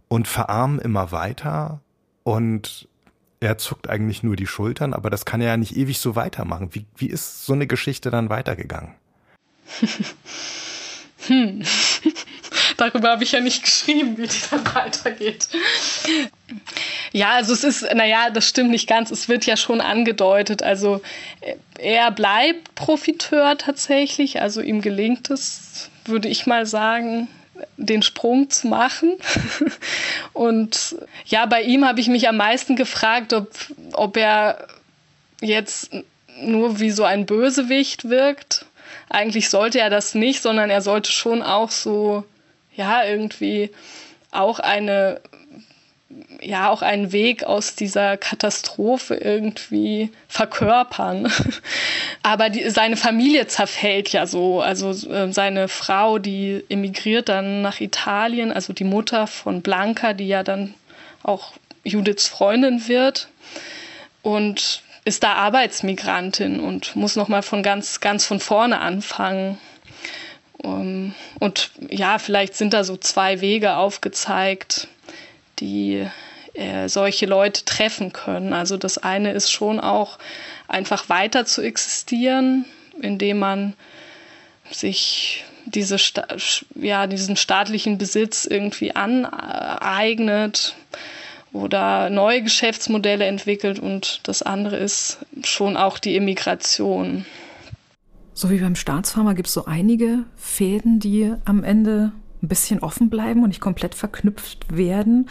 [0.08, 1.80] und verarmen immer weiter
[2.22, 2.88] und
[3.40, 6.70] er zuckt eigentlich nur die Schultern, aber das kann er ja nicht ewig so weitermachen.
[6.72, 8.94] Wie, wie ist so eine Geschichte dann weitergegangen?
[11.26, 11.62] hm.
[12.76, 15.48] Darüber habe ich ja nicht geschrieben, wie die dann weitergeht.
[17.12, 19.10] Ja, also es ist, naja, das stimmt nicht ganz.
[19.10, 20.62] Es wird ja schon angedeutet.
[20.62, 21.00] Also
[21.78, 24.40] er bleibt Profiteur tatsächlich.
[24.40, 27.28] Also ihm gelingt es, würde ich mal sagen,
[27.76, 29.14] den Sprung zu machen.
[30.32, 30.96] Und
[31.26, 33.50] ja, bei ihm habe ich mich am meisten gefragt, ob,
[33.92, 34.66] ob er
[35.40, 35.90] jetzt
[36.40, 38.66] nur wie so ein Bösewicht wirkt.
[39.08, 42.24] Eigentlich sollte er das nicht, sondern er sollte schon auch so,
[42.74, 43.70] ja, irgendwie
[44.30, 45.20] auch eine
[46.40, 51.32] ja auch einen Weg aus dieser Katastrophe irgendwie verkörpern.
[52.22, 54.60] Aber die, seine Familie zerfällt ja so.
[54.60, 60.28] Also äh, seine Frau, die emigriert dann nach Italien, also die Mutter von Blanca, die
[60.28, 60.74] ja dann
[61.22, 61.52] auch
[61.84, 63.28] Judiths Freundin wird
[64.22, 69.58] und ist da Arbeitsmigrantin und muss noch mal von ganz ganz von vorne anfangen.
[70.64, 74.88] Um, und ja, vielleicht sind da so zwei Wege aufgezeigt
[75.58, 76.06] die
[76.54, 78.52] äh, solche Leute treffen können.
[78.52, 80.18] Also das eine ist schon auch
[80.68, 82.64] einfach weiter zu existieren,
[83.00, 83.74] indem man
[84.70, 85.96] sich diese
[86.74, 90.74] ja, diesen staatlichen Besitz irgendwie aneignet
[91.52, 97.24] oder neue Geschäftsmodelle entwickelt und das andere ist schon auch die Immigration.
[98.34, 102.12] So wie beim Staatsfarmer gibt es so einige Fäden, die am Ende
[102.42, 105.30] ein bisschen offen bleiben und nicht komplett verknüpft werden.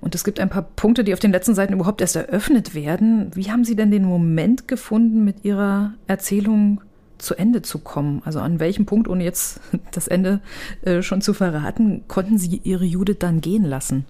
[0.00, 3.30] Und es gibt ein paar Punkte, die auf den letzten Seiten überhaupt erst eröffnet werden.
[3.34, 6.82] Wie haben Sie denn den Moment gefunden, mit Ihrer Erzählung
[7.18, 8.20] zu Ende zu kommen?
[8.24, 9.60] Also an welchem Punkt, ohne jetzt
[9.92, 10.40] das Ende
[10.82, 14.06] äh, schon zu verraten, konnten Sie Ihre Judith dann gehen lassen?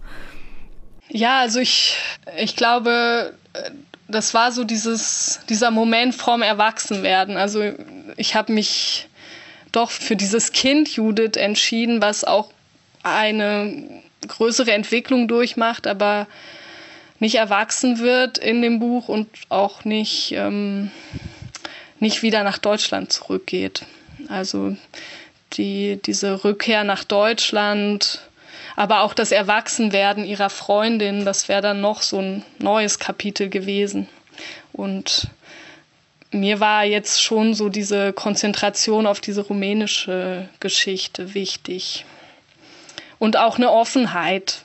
[1.08, 1.96] Ja, also ich,
[2.38, 3.34] ich glaube,
[4.08, 7.36] das war so dieses, dieser Moment vorm Erwachsenwerden.
[7.36, 7.72] Also
[8.16, 9.08] ich habe mich
[9.72, 12.52] doch für dieses Kind Judith entschieden, was auch
[13.02, 16.26] eine größere Entwicklung durchmacht, aber
[17.18, 20.90] nicht erwachsen wird in dem Buch und auch nicht, ähm,
[22.00, 23.82] nicht wieder nach Deutschland zurückgeht.
[24.28, 24.76] Also
[25.54, 28.20] die, diese Rückkehr nach Deutschland,
[28.76, 34.08] aber auch das Erwachsenwerden ihrer Freundin, das wäre dann noch so ein neues Kapitel gewesen.
[34.72, 35.28] Und
[36.32, 42.04] mir war jetzt schon so diese Konzentration auf diese rumänische Geschichte wichtig.
[43.18, 44.62] Und auch eine Offenheit.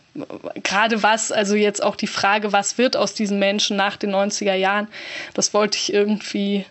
[0.64, 4.56] Gerade was, also jetzt auch die Frage, was wird aus diesen Menschen nach den 90er
[4.56, 4.88] Jahren,
[5.36, 6.66] das wollte ich irgendwie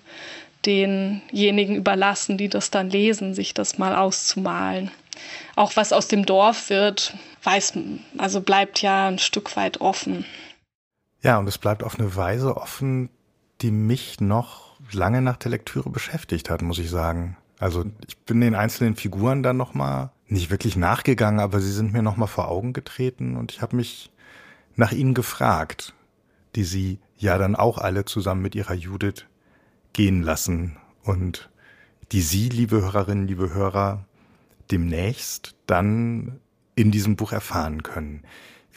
[0.67, 4.91] denjenigen überlassen, die das dann lesen, sich das mal auszumalen.
[5.57, 7.75] Auch was aus dem Dorf wird, weiß,
[8.17, 10.25] also bleibt ja ein Stück weit offen.
[11.23, 13.11] Ja, und es bleibt auf eine Weise offen,
[13.61, 17.37] die mich noch lange nach der Lektüre beschäftigt hat, muss ich sagen.
[17.59, 22.03] Also ich bin den einzelnen Figuren dann nochmal nicht wirklich nachgegangen, aber sie sind mir
[22.03, 24.11] nochmal vor Augen getreten und ich habe mich
[24.77, 25.95] nach ihnen gefragt,
[26.55, 29.25] die sie ja dann auch alle zusammen mit ihrer Judith
[29.93, 31.51] gehen lassen und
[32.13, 34.05] die Sie, liebe Hörerinnen, liebe Hörer,
[34.71, 36.41] demnächst dann
[36.75, 38.23] in diesem Buch erfahren können.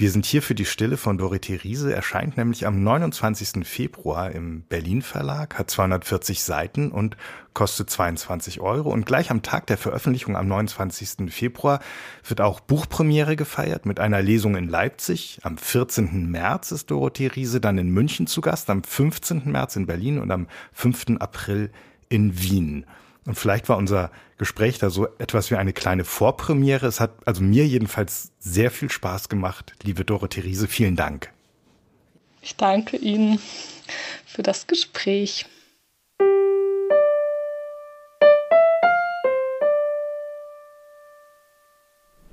[0.01, 3.67] Wir sind hier für die Stille von Dorothee Riese, erscheint nämlich am 29.
[3.67, 7.17] Februar im Berlin Verlag, hat 240 Seiten und
[7.53, 8.89] kostet 22 Euro.
[8.89, 11.31] Und gleich am Tag der Veröffentlichung am 29.
[11.31, 11.81] Februar
[12.27, 15.37] wird auch Buchpremiere gefeiert mit einer Lesung in Leipzig.
[15.43, 16.31] Am 14.
[16.31, 19.51] März ist Dorothee Riese dann in München zu Gast, am 15.
[19.51, 21.17] März in Berlin und am 5.
[21.19, 21.69] April
[22.09, 22.87] in Wien.
[23.25, 26.87] Und vielleicht war unser Gespräch da so etwas wie eine kleine Vorpremiere.
[26.87, 29.73] Es hat also mir jedenfalls sehr viel Spaß gemacht.
[29.83, 31.31] Liebe Dorothee Riese, vielen Dank.
[32.41, 33.39] Ich danke Ihnen
[34.25, 35.45] für das Gespräch.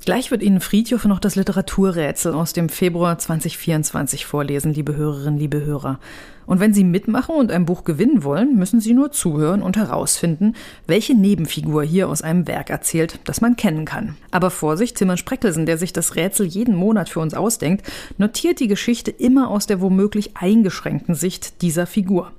[0.09, 5.63] Gleich wird Ihnen Friedhof noch das Literaturrätsel aus dem Februar 2024 vorlesen, liebe Hörerinnen, liebe
[5.63, 6.01] Hörer.
[6.47, 10.55] Und wenn Sie mitmachen und ein Buch gewinnen wollen, müssen Sie nur zuhören und herausfinden,
[10.87, 14.17] welche Nebenfigur hier aus einem Werk erzählt, das man kennen kann.
[14.31, 17.85] Aber Vorsicht, Timon Spreckelsen, der sich das Rätsel jeden Monat für uns ausdenkt,
[18.17, 22.33] notiert die Geschichte immer aus der womöglich eingeschränkten Sicht dieser Figur.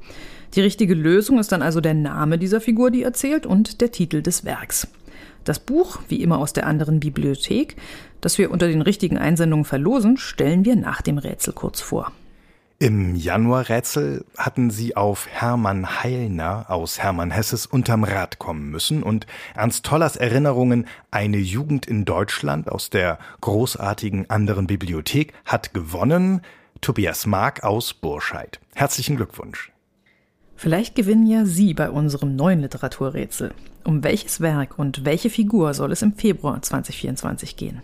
[0.56, 4.24] Die richtige Lösung ist dann also der Name dieser Figur, die erzählt, und der Titel
[4.24, 4.88] des Werks.
[5.44, 7.76] Das Buch, wie immer aus der anderen Bibliothek,
[8.22, 12.12] das wir unter den richtigen Einsendungen verlosen, stellen wir nach dem Rätsel kurz vor.
[12.82, 19.28] Im Januarrätsel hatten sie auf Hermann Heilner aus Hermann Hesses unterm Rad kommen müssen und
[19.54, 26.40] Ernst Tollers Erinnerungen Eine Jugend in Deutschland aus der großartigen anderen Bibliothek hat gewonnen.
[26.80, 28.62] Tobias Mark aus Burscheid.
[28.76, 29.74] Herzlichen Glückwunsch.
[30.60, 33.54] Vielleicht gewinnen ja Sie bei unserem neuen Literaturrätsel.
[33.86, 37.82] Um welches Werk und welche Figur soll es im Februar 2024 gehen?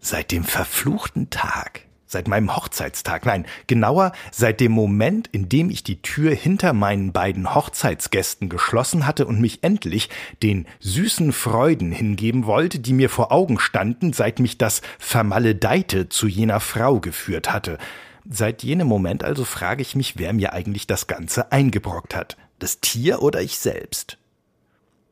[0.00, 5.82] Seit dem verfluchten Tag, seit meinem Hochzeitstag, nein, genauer seit dem Moment, in dem ich
[5.82, 10.10] die Tür hinter meinen beiden Hochzeitsgästen geschlossen hatte und mich endlich
[10.42, 16.28] den süßen Freuden hingeben wollte, die mir vor Augen standen, seit mich das Vermaledeite zu
[16.28, 17.78] jener Frau geführt hatte,
[18.28, 22.36] Seit jenem Moment also frage ich mich, wer mir eigentlich das Ganze eingebrockt hat.
[22.58, 24.18] Das Tier oder ich selbst?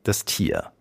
[0.03, 0.71] Das Tier.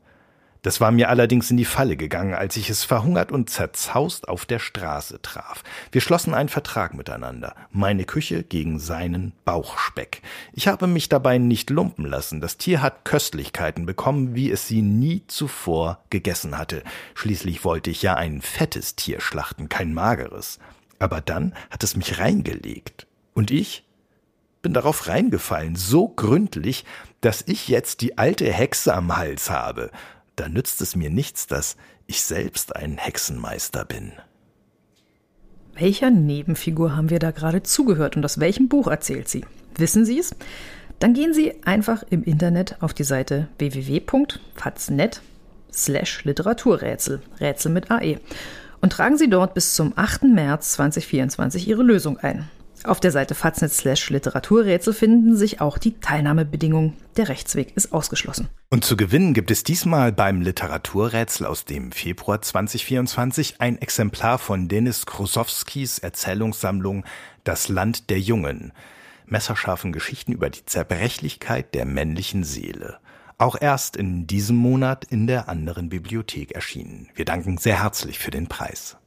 [0.62, 4.44] Das war mir allerdings in die Falle gegangen, als ich es verhungert und zerzaust auf
[4.44, 5.62] der Straße traf.
[5.92, 7.54] Wir schlossen einen Vertrag miteinander.
[7.70, 10.20] Meine Küche gegen seinen Bauchspeck.
[10.52, 12.40] Ich habe mich dabei nicht lumpen lassen.
[12.40, 16.82] Das Tier hat Köstlichkeiten bekommen, wie es sie nie zuvor gegessen hatte.
[17.14, 20.58] Schließlich wollte ich ja ein fettes Tier schlachten, kein mageres.
[20.98, 23.06] Aber dann hat es mich reingelegt.
[23.34, 23.84] Und ich
[24.62, 26.84] bin darauf reingefallen, so gründlich,
[27.20, 29.90] dass ich jetzt die alte Hexe am Hals habe.
[30.36, 31.76] Da nützt es mir nichts, dass
[32.06, 34.12] ich selbst ein Hexenmeister bin.
[35.74, 39.44] Welcher Nebenfigur haben wir da gerade zugehört und aus welchem Buch erzählt sie?
[39.76, 40.34] Wissen Sie es?
[40.98, 45.22] Dann gehen Sie einfach im Internet auf die Seite www.faznet
[45.72, 48.18] slash Literaturrätsel, Rätsel mit AE
[48.80, 50.24] und tragen Sie dort bis zum 8.
[50.24, 52.48] März 2024 Ihre Lösung ein.
[52.84, 53.72] Auf der Seite Faznet
[54.08, 56.94] Literaturrätsel finden sich auch die Teilnahmebedingungen.
[57.16, 58.48] Der Rechtsweg ist ausgeschlossen.
[58.70, 64.68] Und zu gewinnen gibt es diesmal beim Literaturrätsel aus dem Februar 2024 ein Exemplar von
[64.68, 67.04] Denis Krusowskis Erzählungssammlung
[67.42, 68.72] Das Land der Jungen.
[69.26, 72.98] Messerscharfen Geschichten über die Zerbrechlichkeit der männlichen Seele
[73.38, 77.08] auch erst in diesem Monat in der anderen Bibliothek erschienen.
[77.14, 78.98] Wir danken sehr herzlich für den Preis.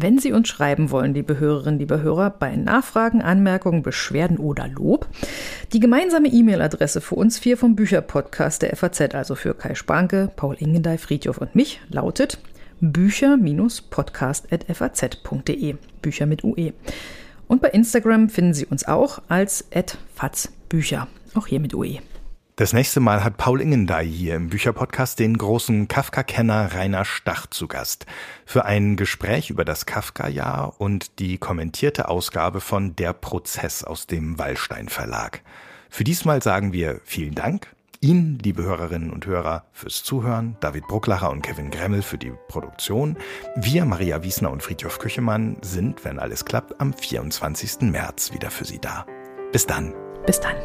[0.00, 5.08] Wenn Sie uns schreiben wollen, liebe Hörerinnen, liebe Hörer, bei Nachfragen, Anmerkungen, Beschwerden oder Lob,
[5.72, 10.54] die gemeinsame E-Mail-Adresse für uns vier vom Bücherpodcast der FAZ, also für Kai Spanke, Paul
[10.58, 12.38] Ingendey, Friedhof und mich, lautet
[12.80, 15.74] bücher-podcast.faz.de.
[16.00, 16.74] Bücher mit UE.
[17.48, 19.64] Und bei Instagram finden Sie uns auch als
[20.14, 21.98] @fazbücher, auch hier mit UE.
[22.58, 27.68] Das nächste Mal hat Paul Ingendey hier im Bücherpodcast den großen Kafka-Kenner Rainer Stach zu
[27.68, 28.04] Gast
[28.44, 34.40] für ein Gespräch über das Kafka-Jahr und die kommentierte Ausgabe von Der Prozess aus dem
[34.40, 35.42] Wallstein Verlag.
[35.88, 37.68] Für diesmal sagen wir vielen Dank.
[38.00, 43.16] Ihnen, liebe Hörerinnen und Hörer, fürs Zuhören, David Brucklacher und Kevin Gremmel für die Produktion.
[43.54, 47.82] Wir, Maria Wiesner und Friedhof Küchemann, sind, wenn alles klappt, am 24.
[47.82, 49.06] März wieder für Sie da.
[49.52, 49.94] Bis dann.
[50.26, 50.56] Bis dann.